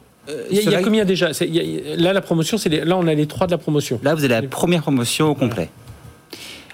[0.50, 1.30] Il y, a, combien déjà?
[1.96, 3.98] Là, la promotion, c'est là, on a les trois de la promotion.
[4.02, 5.70] Là, vous avez la première promotion au complet.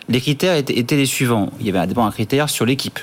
[0.08, 1.50] Les critères étaient, les suivants.
[1.60, 2.98] Il y avait d'abord un critère sur l'équipe.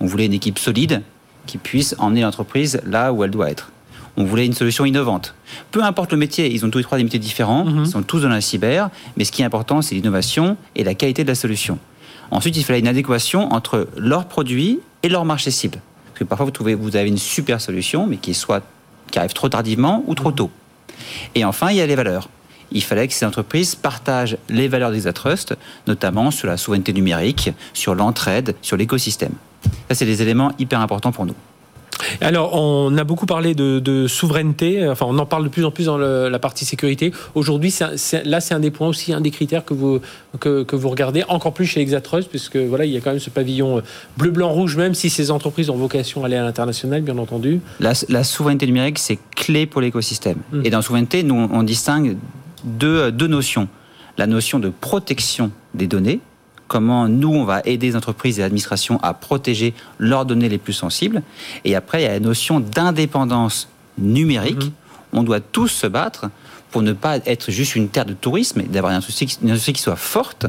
[0.00, 1.02] On voulait une équipe solide
[1.46, 3.70] qui puisse emmener l'entreprise là où elle doit être.
[4.16, 5.34] On voulait une solution innovante.
[5.70, 7.84] Peu importe le métier, ils ont tous les trois des métiers différents, mhm.
[7.84, 10.94] ils sont tous dans la cyber, mais ce qui est important, c'est l'innovation et la
[10.94, 11.78] qualité de la solution.
[12.30, 15.80] Ensuite, il fallait une adéquation entre leurs produits et leur marché cible.
[16.06, 18.62] Parce que parfois, vous, trouvez, vous avez une super solution, mais qui, soit,
[19.10, 20.50] qui arrive trop tardivement ou trop tôt.
[21.34, 22.28] Et enfin, il y a les valeurs.
[22.72, 25.54] Il fallait que ces entreprises partagent les valeurs d'Exatrust,
[25.86, 29.32] notamment sur la souveraineté numérique, sur l'entraide, sur l'écosystème.
[29.88, 31.34] Ça, c'est des éléments hyper importants pour nous.
[32.20, 35.86] Alors, on a beaucoup parlé de, souveraineté, enfin, on en parle de plus en plus
[35.86, 37.12] dans la partie sécurité.
[37.34, 37.74] Aujourd'hui,
[38.24, 40.00] là, c'est un des points aussi, un des critères que vous,
[40.40, 43.30] que, vous regardez, encore plus chez Exatrust, puisque voilà, il y a quand même ce
[43.30, 43.82] pavillon
[44.16, 47.60] bleu, blanc, rouge, même si ces entreprises ont vocation à aller à l'international, bien entendu.
[47.80, 50.38] La, souveraineté numérique, c'est clé pour l'écosystème.
[50.52, 50.62] Mmh.
[50.64, 52.16] Et dans souveraineté, nous, on distingue
[52.64, 53.68] deux, deux notions.
[54.18, 56.20] La notion de protection des données,
[56.68, 60.72] comment nous, on va aider les entreprises et l'administration à protéger leurs données les plus
[60.72, 61.22] sensibles.
[61.64, 64.64] Et après, il y a la notion d'indépendance numérique.
[64.64, 64.72] Mhm.
[65.12, 66.26] On doit tous se battre
[66.70, 69.94] pour ne pas être juste une terre de tourisme, et d'avoir une industrie, qui soit
[69.94, 70.46] forte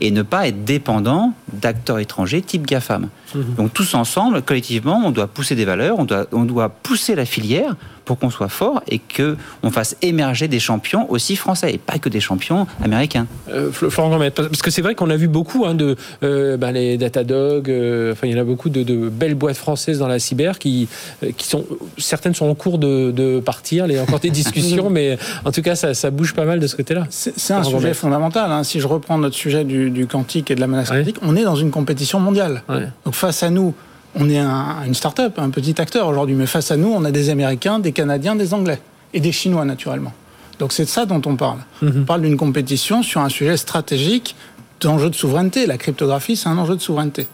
[0.00, 3.08] et ne pas être dépendant d'acteurs étrangers type GAFAM.
[3.34, 3.54] Mhm.
[3.56, 7.24] Donc tous ensemble, collectivement, on doit pousser des valeurs, on doit, on doit pousser la
[7.24, 7.76] filière
[8.10, 11.98] pour qu'on soit fort et que on fasse émerger des champions aussi français et pas
[11.98, 13.28] que des champions américains.
[13.48, 15.94] Euh, Florent parce que c'est vrai qu'on a vu beaucoup hein, de
[16.24, 20.00] euh, ben, les Datadog, euh, enfin il y en a beaucoup de, belles boîtes françaises
[20.00, 20.88] dans la cyber qui,
[21.22, 21.64] euh, qui sont
[21.98, 25.62] certaines sont en cours de, partir, il y a encore des discussions, mais en tout
[25.62, 27.06] cas ça, bouge pas mal de ce côté-là.
[27.10, 28.50] C'est un sujet fondamental.
[28.50, 28.64] Hein.
[28.64, 31.56] Si je reprends notre sujet du, quantique et de la menace quantique, on est dans
[31.56, 32.62] une compétition mondiale.
[33.04, 33.74] Donc face à nous
[34.14, 37.10] on est un, une start-up, un petit acteur aujourd'hui, mais face à nous, on a
[37.10, 38.80] des Américains, des Canadiens, des Anglais
[39.14, 40.12] et des Chinois naturellement.
[40.58, 41.58] Donc c'est de ça dont on parle.
[41.82, 42.02] Mhm.
[42.02, 44.36] On parle d'une compétition sur un sujet stratégique
[44.80, 45.66] d'enjeu de souveraineté.
[45.66, 47.26] La cryptographie, c'est un enjeu de souveraineté.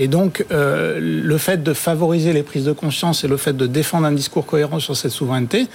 [0.00, 3.66] Et donc, euh, le fait de favoriser les prises de conscience et le fait de
[3.66, 5.66] défendre un discours cohérent sur cette souveraineté,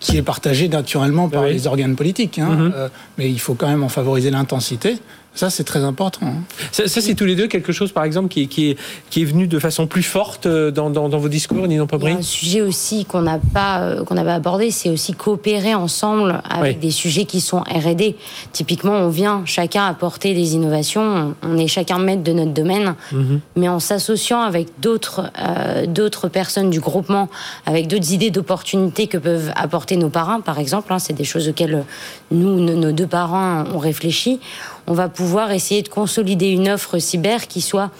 [0.00, 2.72] qui est partagé naturellement par les organes politiques, hein, mhm.
[2.74, 4.98] euh, mais il faut quand même en favoriser l'intensité.
[5.38, 6.26] Ça, c'est très important.
[6.26, 6.42] Hein.
[6.72, 8.78] Ça, c'est tous les deux quelque chose, par exemple, qui, qui, est,
[9.08, 12.22] qui est venu de façon plus forte euh, dans, dans, vos discours, Nino Pabri Un
[12.22, 16.90] sujet aussi qu'on n'a pas, euh, qu'on pas abordé, c'est aussi coopérer ensemble avec des
[16.90, 18.16] sujets qui sont R&D.
[18.52, 23.38] Typiquement, on vient chacun apporter des innovations, on est chacun maître de notre domaine, mhm.
[23.54, 27.28] mais en s'associant avec d'autres euh, d'autres personnes du groupement,
[27.64, 31.48] avec d'autres idées d'opportunités que peuvent apporter nos parrains, par exemple, hein, c'est des choses
[31.48, 31.84] auxquelles
[32.32, 34.40] nous, nos deux parents, ont réfléchi
[34.88, 37.90] on va pouvoir essayer de consolider une offre cyber qui soit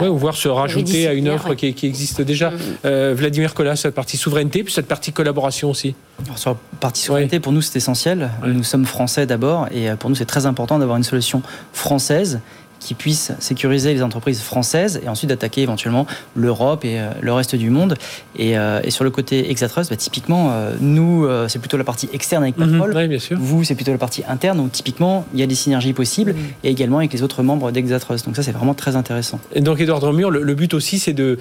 [0.00, 2.50] oui, ou voir se rajouter à une offre qui, existe déjà.
[2.50, 2.58] Mm.
[2.84, 5.94] Euh, Vladimir Collas, cette partie souveraineté, puis cette partie collaboration aussi.
[6.34, 8.30] sur la partie souveraineté, pour nous, c'est essentiel.
[8.44, 12.40] Nous sommes français d'abord, et euh, pour nous, c'est très important d'avoir une solution française
[12.84, 16.06] qui puisse sécuriser les entreprises françaises et ensuite attaquer éventuellement
[16.36, 17.96] l'Europe et euh, le reste du monde.
[18.36, 22.42] Et, euh, sur le côté Exatrust, bah, typiquement, euh, nous, c'est plutôt la partie externe
[22.42, 22.78] avec mhm.
[22.78, 23.08] Patrol.
[23.08, 23.38] bien sûr.
[23.40, 24.58] Vous, c'est plutôt la partie interne.
[24.58, 26.38] Donc typiquement, il y a des synergies possibles mhm.
[26.62, 28.26] et également avec les autres membres d'Exatrust.
[28.26, 29.40] Donc ça, c'est vraiment très intéressant.
[29.54, 31.38] Et donc, Edouard Dremure, le, but aussi, c'est de,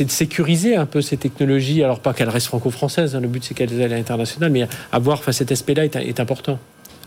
[0.00, 1.84] de sécuriser un peu ces technologies.
[1.84, 3.20] Alors, pas qu'elles restent franco-françaises, hein.
[3.20, 6.58] le but, c'est qu'elles aillent à l'international, mais avoir enfin, cet aspect-là est, est important.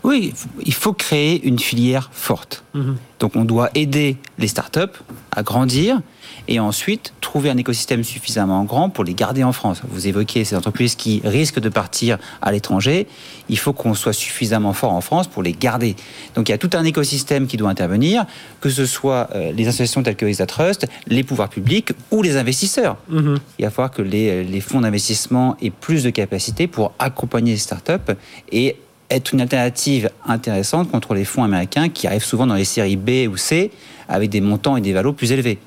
[0.04, 0.34] Oui,
[0.64, 2.64] il faut créer une filière forte.
[2.74, 2.96] Mhm.
[3.20, 4.98] Donc on doit aider les startups
[5.30, 6.00] à grandir
[6.48, 9.82] et ensuite trouver un écosystème suffisamment grand pour les garder en France.
[9.88, 13.06] Vous évoquez ces entreprises qui risquent de partir à l'étranger.
[13.48, 15.94] Il faut qu'on soit suffisamment fort en France pour les garder.
[16.34, 18.26] Donc il y a tout un écosystème qui doit intervenir,
[18.60, 22.96] que ce soit euh, les associations telles que Trust, les pouvoirs publics ou les investisseurs.
[23.08, 23.38] Mhm.
[23.60, 27.58] Il va falloir que les, les fonds d'investissement aient plus de capacités pour accompagner les
[27.58, 28.12] startups
[28.50, 28.76] et
[29.12, 33.30] être une alternative intéressante contre les fonds américains qui arrivent souvent dans les séries B
[33.30, 33.70] ou C
[34.08, 35.58] avec des montants et des valos plus élevés.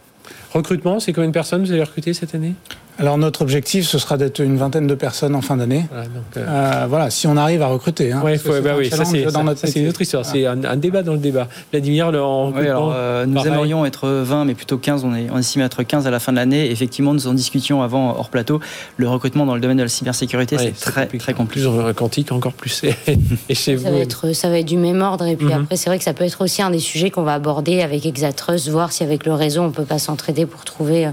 [0.51, 2.53] Recrutement, c'est combien de personnes vous allez recruter cette année?
[2.97, 5.85] Alors notre objectif, ce sera d'être une vingtaine de personnes en fin d'année.
[5.91, 8.11] Voilà, euh, euh, voilà, si on arrive à recruter.
[8.11, 10.25] Hein, ouais, bah oui, ça c'est une autre histoire.
[10.25, 11.47] C'est un, débat dans le débat.
[11.71, 15.03] Vladimir, le, en oui, alors, euh, nous aimerions être 20, mais plutôt 15.
[15.03, 16.71] On est, on estimé être 15 à la fin de l'année.
[16.71, 18.61] Effectivement, nous en discutions avant hors plateau.
[18.97, 21.45] Le recrutement dans le domaine de la cybersécurité, c'est très, très compliqué.
[21.55, 22.83] Plus quantique, encore plus.
[22.83, 23.15] et
[23.55, 23.95] chez ça vous.
[23.95, 25.25] Va être, ça va être du même ordre.
[25.25, 25.63] Et puis mhm.
[25.63, 28.05] après, c'est vrai que ça peut être aussi un des sujets qu'on va aborder avec
[28.05, 31.07] Exatrust, voir si avec le réseau, on peut pas s'entraider pour trouver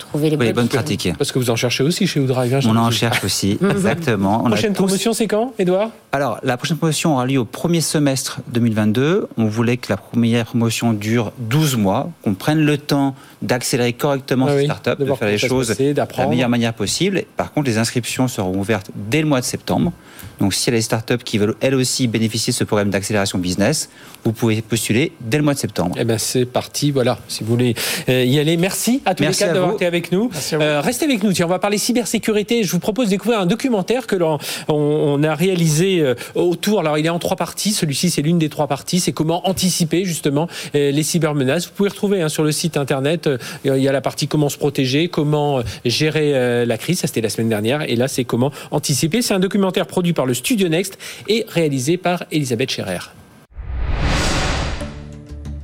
[0.00, 1.08] trouver les, bonnes, pratiques.
[1.16, 2.54] Parce que vous en cherchez aussi chez Woodrive.
[2.54, 4.44] Hein, on en cherche aussi, exactement.
[4.44, 9.28] Prochaine promotion, c'est quand, Edouard alors, la prochaine promotion aura lieu au premier semestre 2022.
[9.36, 14.46] On voulait que la première promotion dure 12 mois, qu'on prenne le temps d'accélérer correctement
[14.48, 17.22] ah ces startups, de, faire les choses de la meilleure manière possible.
[17.36, 19.92] Par contre, les inscriptions seront ouvertes dès le mois de septembre.
[20.40, 23.38] Donc, s'il y a des startups qui veulent elles aussi bénéficier de ce programme d'accélération
[23.38, 23.88] business,
[24.24, 25.94] vous pouvez postuler dès le mois de septembre.
[25.98, 26.90] Eh bien, c'est parti.
[26.90, 27.74] Voilà, si vous voulez
[28.08, 28.56] euh, y aller.
[28.56, 30.30] Merci à tous les quatre d'avoir été avec nous.
[30.54, 31.32] Euh, restez avec nous.
[31.32, 32.64] Tiens, on va parler cybersécurité.
[32.64, 34.38] Je vous propose de découvrir un documentaire que l'on
[34.68, 36.80] on a réalisé euh, autour.
[36.80, 37.72] Alors, il est en trois parties.
[37.72, 39.00] Celui-ci, c'est l'une des trois parties.
[39.00, 41.66] C'est comment anticiper justement les cybermenaces.
[41.66, 43.28] Vous pouvez retrouver hein, sur le site internet.
[43.64, 47.00] il y a la partie comment se protéger, comment gérer la crise.
[47.00, 47.82] Ça, c'était la semaine dernière.
[47.82, 49.22] Et là, c'est comment anticiper.
[49.22, 50.98] C'est un documentaire produit par le Studio Next
[51.28, 52.98] et réalisé par Elisabeth Scherer.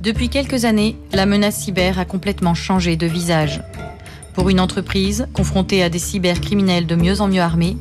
[0.01, 3.61] Depuis quelques années, la menace cyber a complètement changé de visage.
[4.33, 7.75] Pour une entreprise confrontée à des cybercriminels de mieux en mieux armés,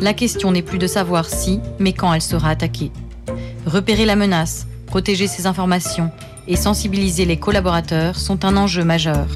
[0.00, 2.92] la question n'est plus de savoir si, mais quand elle sera attaquée.
[3.66, 6.10] Repérer la menace, protéger ses informations
[6.46, 9.26] et sensibiliser les collaborateurs sont un enjeu majeur.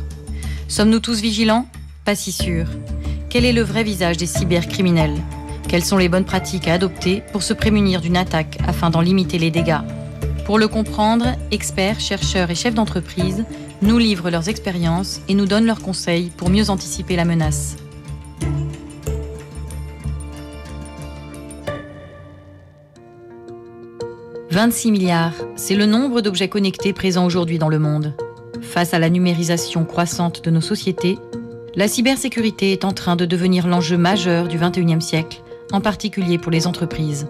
[0.68, 1.66] Sommes-nous tous vigilants?
[2.04, 2.66] Pas si sûr.
[3.28, 5.20] Quel est le vrai visage des cybercriminels?
[5.68, 9.38] Quelles sont les bonnes pratiques à adopter pour se prémunir d'une attaque afin d'en limiter
[9.38, 9.80] les dégâts?
[10.44, 13.44] Pour le comprendre, experts, chercheurs et chefs d'entreprise
[13.80, 17.76] nous livrent leurs expériences et nous donnent leurs conseils pour mieux anticiper la menace.
[24.52, 28.12] «26 milliards, c'est le nombre d'objets connectés présents aujourd'hui dans le monde.
[28.60, 31.16] Face à la numérisation croissante de nos sociétés,
[31.74, 35.40] la cybersécurité est en train de devenir l'enjeu majeur du 21e siècle,
[35.72, 37.28] en particulier pour les entreprises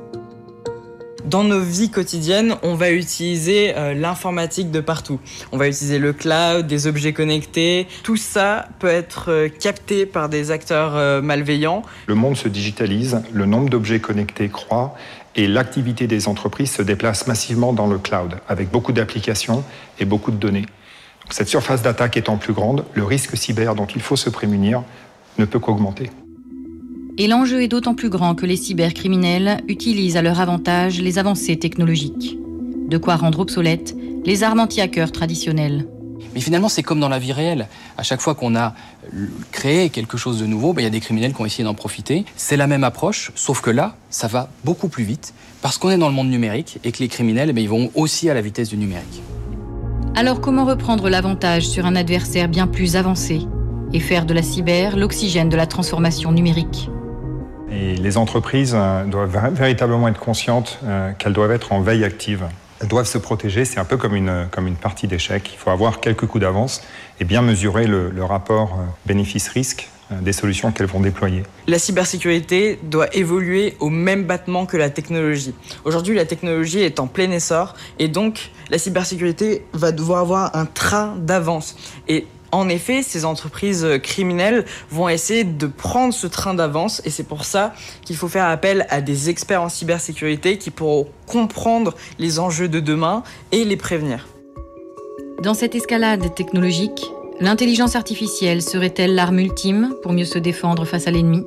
[1.24, 5.20] dans nos vies quotidiennes, on va utiliser euh, l'informatique de partout.
[5.52, 7.86] On va utiliser le cloud, des objets connectés.
[8.02, 11.82] Tout ça peut être euh, capté par des acteurs euh, malveillants.
[12.06, 14.94] Le monde se digitalise, le nombre d'objets connectés croît
[15.34, 19.64] et l'activité des entreprises se déplace massivement dans le cloud, avec beaucoup d'applications
[19.98, 20.66] et beaucoup de données.
[21.30, 24.82] cette surface d'attaque étant plus grande, le risque cyber dont il faut se prémunir
[25.38, 26.10] ne peut qu'augmenter.
[27.18, 31.58] Et l'enjeu est d'autant plus grand que les cybercriminels utilisent à leur avantage les avancées
[31.58, 32.38] technologiques.
[32.88, 33.94] De quoi rendre obsolètes
[34.24, 35.86] les armes anti-hackers traditionnelles.
[36.34, 37.68] Mais finalement, c'est comme dans la vie réelle.
[37.98, 38.74] À chaque fois qu'on a
[39.50, 41.74] créé quelque chose de nouveau, ben, il y a des criminels qui ont essayé d'en
[41.74, 42.24] profiter.
[42.36, 45.98] C'est la même approche, sauf que là, ça va beaucoup plus vite, parce qu'on est
[45.98, 48.70] dans le monde numérique et que les criminels, ben, ils vont aussi à la vitesse
[48.70, 49.22] du numérique.
[50.14, 53.42] Alors comment reprendre l'avantage sur un adversaire bien plus avancé
[53.92, 56.88] et faire de la cyber l'oxygène de la transformation numérique?
[57.72, 62.44] Les entreprises euh, doivent véritablement être conscientes euh, qu'elles doivent être en veille active.
[62.80, 65.50] Elles doivent se protéger, c'est un peu comme une, comme une partie d'échec.
[65.52, 66.82] Il faut avoir quelques coups d'avance
[67.20, 69.88] et bien mesurer le, le rapport euh, bénéfice-risque
[70.20, 71.42] des solutions qu'elles vont déployer.
[71.66, 75.54] La cybersécurité doit évoluer au même battement que la technologie.
[75.86, 80.66] Aujourd'hui, la technologie est en plein essor et donc la cybersécurité va devoir avoir un
[80.66, 81.76] train d'avance.
[82.08, 87.22] Et en effet, ces entreprises criminelles vont essayer de prendre ce train d'avance et c'est
[87.22, 87.72] pour ça
[88.04, 92.78] qu'il faut faire appel à des experts en cybersécurité qui pourront comprendre les enjeux de
[92.78, 93.22] demain
[93.52, 94.28] et les prévenir.
[95.42, 101.10] Dans cette escalade technologique, l'intelligence artificielle serait-elle l'arme ultime pour mieux se défendre face à
[101.10, 101.42] l'ennemi?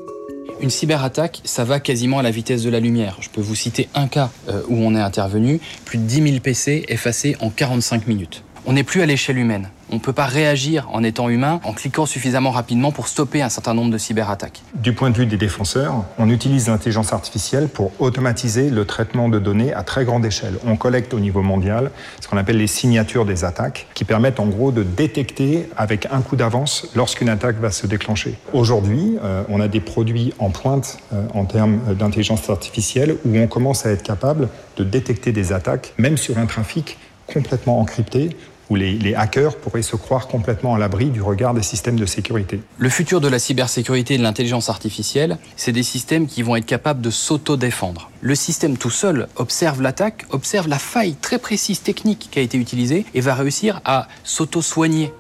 [0.60, 3.18] Une cyberattaque, ça va quasiment à la vitesse de la lumière.
[3.20, 6.40] Je peux vous citer un cas euh, où on est intervenu, plus de 10 000
[6.40, 8.44] PC effacés en 45 minutes.
[8.66, 9.70] On n'est plus à l'échelle humaine.
[9.92, 13.50] On ne peut pas réagir en étant humain en cliquant suffisamment rapidement pour stopper un
[13.50, 14.62] certain nombre de cyberattaques.
[14.74, 19.38] Du point de vue des défenseurs, on utilise l'intelligence artificielle pour automatiser le traitement de
[19.38, 20.56] données à très grande échelle.
[20.66, 24.48] On collecte au niveau mondial ce qu'on appelle les signatures des attaques, qui permettent en
[24.48, 28.36] gros de détecter avec un coup d'avance lorsqu'une attaque va se déclencher.
[28.54, 33.48] Aujourd'hui, euh, on a des produits en pointe euh, en termes d'intelligence artificielle où on
[33.48, 38.30] commence à être capable de détecter des attaques, même sur un trafic complètement encrypté
[38.70, 42.62] où les, hackers pourraient se croire complètement à l'abri du regard des systèmes de sécurité.
[42.78, 46.66] Le futur de la cybersécurité et de l'intelligence artificielle, c'est des systèmes qui vont être
[46.66, 48.10] capables de s'auto-défendre.
[48.22, 52.58] Le système tout seul observe l'attaque, observe la faille très précise technique qui a été
[52.58, 55.12] utilisée et va réussir à s'auto-soigner.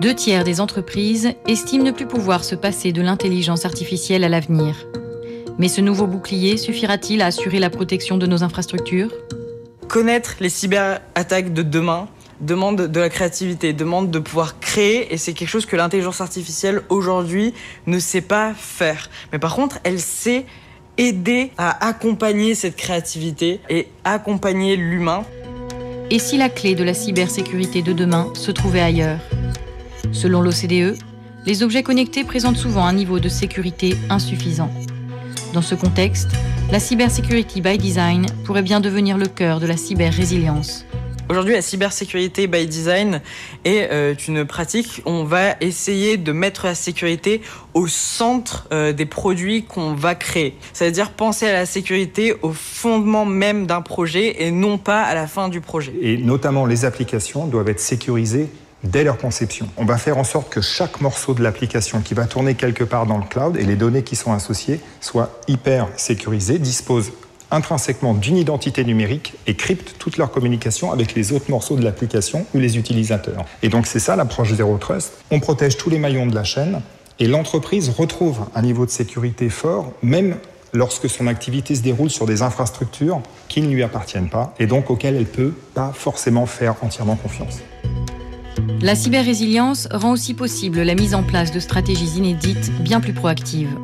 [0.00, 4.74] Deux tiers des entreprises estiment ne plus pouvoir se passer de l'intelligence artificielle à l'avenir.
[5.58, 9.12] Mais ce nouveau bouclier suffira-t-il à assurer la protection de nos infrastructures?
[9.86, 12.08] Connaître les cyberattaques de demain,
[12.42, 16.82] demande de la créativité, demande de pouvoir créer, et c'est quelque chose que l'intelligence artificielle
[16.88, 17.54] aujourd'hui
[17.86, 19.08] ne sait pas faire.
[19.32, 20.44] Mais par contre, elle sait
[20.98, 25.24] aider à accompagner cette créativité et accompagner l'humain.
[26.10, 29.20] Et si la clé de la cybersécurité de demain se trouvait ailleurs?
[30.10, 30.98] Selon l'OCDE,
[31.46, 34.70] les objets connectés présentent souvent un niveau de sécurité insuffisant.
[35.54, 36.30] Dans ce contexte,
[36.70, 40.84] la cybersécurité by design pourrait bien devenir le cœur de la cyber-résilience.
[41.32, 43.22] Aujourd'hui, la cybersécurité by design
[43.64, 45.00] est euh, une pratique.
[45.06, 47.40] On va essayer de mettre la sécurité
[47.72, 50.54] au centre euh, des produits qu'on va créer.
[50.74, 55.26] C'est-à-dire penser à la sécurité au fondement même d'un projet et non pas à la
[55.26, 55.94] fin du projet.
[56.02, 58.50] Et notamment, les applications doivent être sécurisées
[58.84, 59.70] dès leur conception.
[59.78, 63.06] On va faire en sorte que chaque morceau de l'application qui va tourner quelque part
[63.06, 67.10] dans le cloud et les données qui sont associées soient hyper sécurisées, disposent
[67.52, 72.46] intrinsèquement d'une identité numérique et cryptent toute leur communication avec les autres morceaux de l'application
[72.54, 73.44] ou les utilisateurs.
[73.62, 75.12] Et donc c'est ça l'approche Zero Trust.
[75.30, 76.80] On protège tous les maillons de la chaîne
[77.20, 80.36] et l'entreprise retrouve un niveau de sécurité fort, même
[80.72, 84.90] lorsque son activité se déroule sur des infrastructures qui ne lui appartiennent pas et donc
[84.90, 87.60] auxquelles elle ne peut pas forcément faire entièrement confiance.
[88.80, 93.76] La cyber-résilience rend aussi possible la mise en place de stratégies inédites bien plus proactives.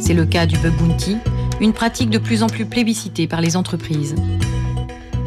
[0.00, 1.18] C'est le cas du bug bounty,
[1.60, 4.14] une pratique de plus en plus plébiscitée par les entreprises.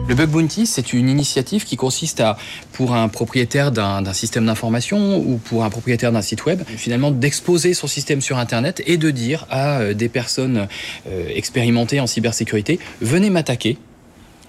[0.07, 2.38] Le bug bounty, c'est une initiative qui consiste à,
[2.73, 7.73] pour un propriétaire d'un système d'information ou pour un propriétaire d'un site web, finalement d'exposer
[7.73, 10.67] son système sur Internet et de dire à euh, des personnes
[11.07, 13.77] euh, expérimentées en cybersécurité, venez m'attaquer,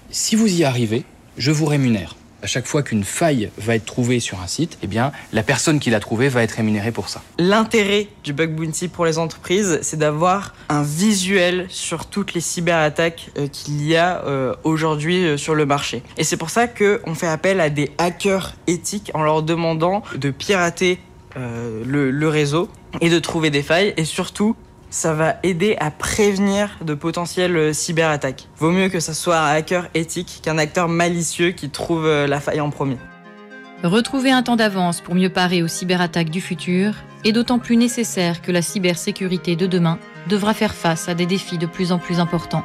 [0.09, 1.05] si vous y arrivez,
[1.37, 2.15] je vous rémunère
[2.45, 5.79] à chaque fois qu'une faille va être trouvée sur un site, eh bien, la personne
[5.79, 7.23] qui l'a trouvée va être rémunérée pour ça.
[7.39, 13.31] L'intérêt du bug bounty pour les entreprises, c'est d'avoir un visuel sur toutes les cyberattaques
[13.39, 16.03] euh, qu'il y a euh, aujourd'hui euh, sur le marché.
[16.19, 20.29] Et c'est pour ça qu'on fait appel à des hackers éthiques en leur demandant de
[20.29, 20.99] pirater
[21.35, 22.69] le, le réseau
[23.01, 24.55] et de trouver des failles et surtout
[24.95, 28.47] ça va aider à prévenir de potentielles euh, cyberattaques.
[28.57, 32.39] Vaut mieux que ça soit un hacker éthique qu'un acteur malicieux qui trouve euh, la
[32.39, 32.95] faille en premier.
[33.83, 36.93] Retrouver un temps d'avance pour mieux parer aux cyberattaques du futur
[37.25, 41.57] est d'autant plus nécessaire que la cybersécurité de demain devra faire face à des défis
[41.57, 42.63] de plus en plus importants.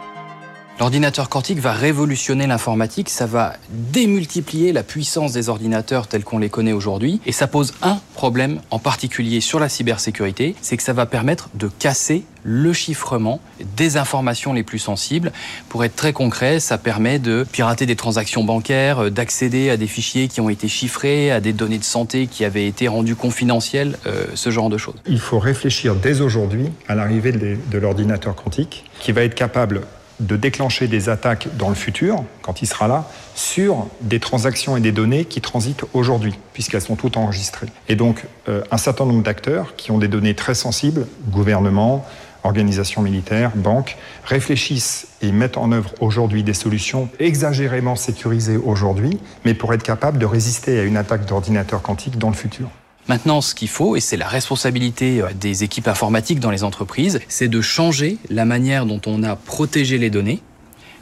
[0.80, 6.48] L'ordinateur quantique va révolutionner l'informatique, ça va démultiplier la puissance des ordinateurs tels qu'on les
[6.48, 10.94] connaît aujourd'hui, et ça pose un problème en particulier sur la cybersécurité, c'est que ça
[10.94, 13.40] va permettre de casser le chiffrement
[13.76, 15.32] des informations les plus sensibles.
[15.68, 20.28] Pour être très concret, ça permet de pirater des transactions bancaires, d'accéder à des fichiers
[20.28, 24.24] qui ont été chiffrés, à des données de santé qui avaient été rendues confidentielles, euh,
[24.32, 24.94] ce genre de choses.
[25.06, 29.82] Il faut réfléchir dès aujourd'hui à l'arrivée de l'ordinateur quantique qui va être capable
[30.20, 34.80] de déclencher des attaques dans le futur, quand il sera là, sur des transactions et
[34.80, 37.66] des données qui transitent aujourd'hui, puisqu'elles sont toutes enregistrées.
[37.88, 42.06] Et donc, euh, un certain nombre d'acteurs qui ont des données très sensibles, gouvernement,
[42.44, 49.54] organisations militaires, banques, réfléchissent et mettent en œuvre aujourd'hui des solutions exagérément sécurisées aujourd'hui, mais
[49.54, 52.68] pour être capables de résister à une attaque d'ordinateur quantique dans le futur.
[53.10, 57.18] Maintenant, ce qu'il faut, et c'est la responsabilité euh, des équipes informatiques dans les entreprises,
[57.26, 60.40] c'est de changer la manière dont on a protégé les données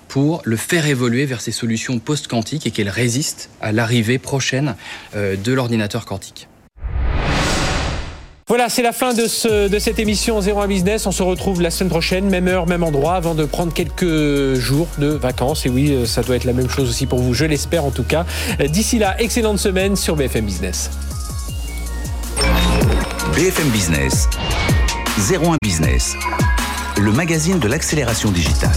[0.09, 4.74] pour le faire évoluer vers ces solutions post-quantiques et qu'elles résistent à l'arrivée prochaine
[5.14, 6.48] euh, de l'ordinateur quantique.
[8.46, 11.06] Voilà, c'est la fin de, ce, de cette émission 01 Business.
[11.06, 14.88] On se retrouve la semaine prochaine, même heure, même endroit, avant de prendre quelques jours
[14.96, 15.66] de vacances.
[15.66, 17.90] Et oui, euh, ça doit être la même chose aussi pour vous, je l'espère en
[17.90, 18.24] tout cas.
[18.66, 20.88] D'ici là, excellente semaine sur BFM Business.
[23.39, 24.28] BFM Business,
[25.30, 26.16] 01 Business,
[27.01, 28.74] le magazine de l'accélération digitale.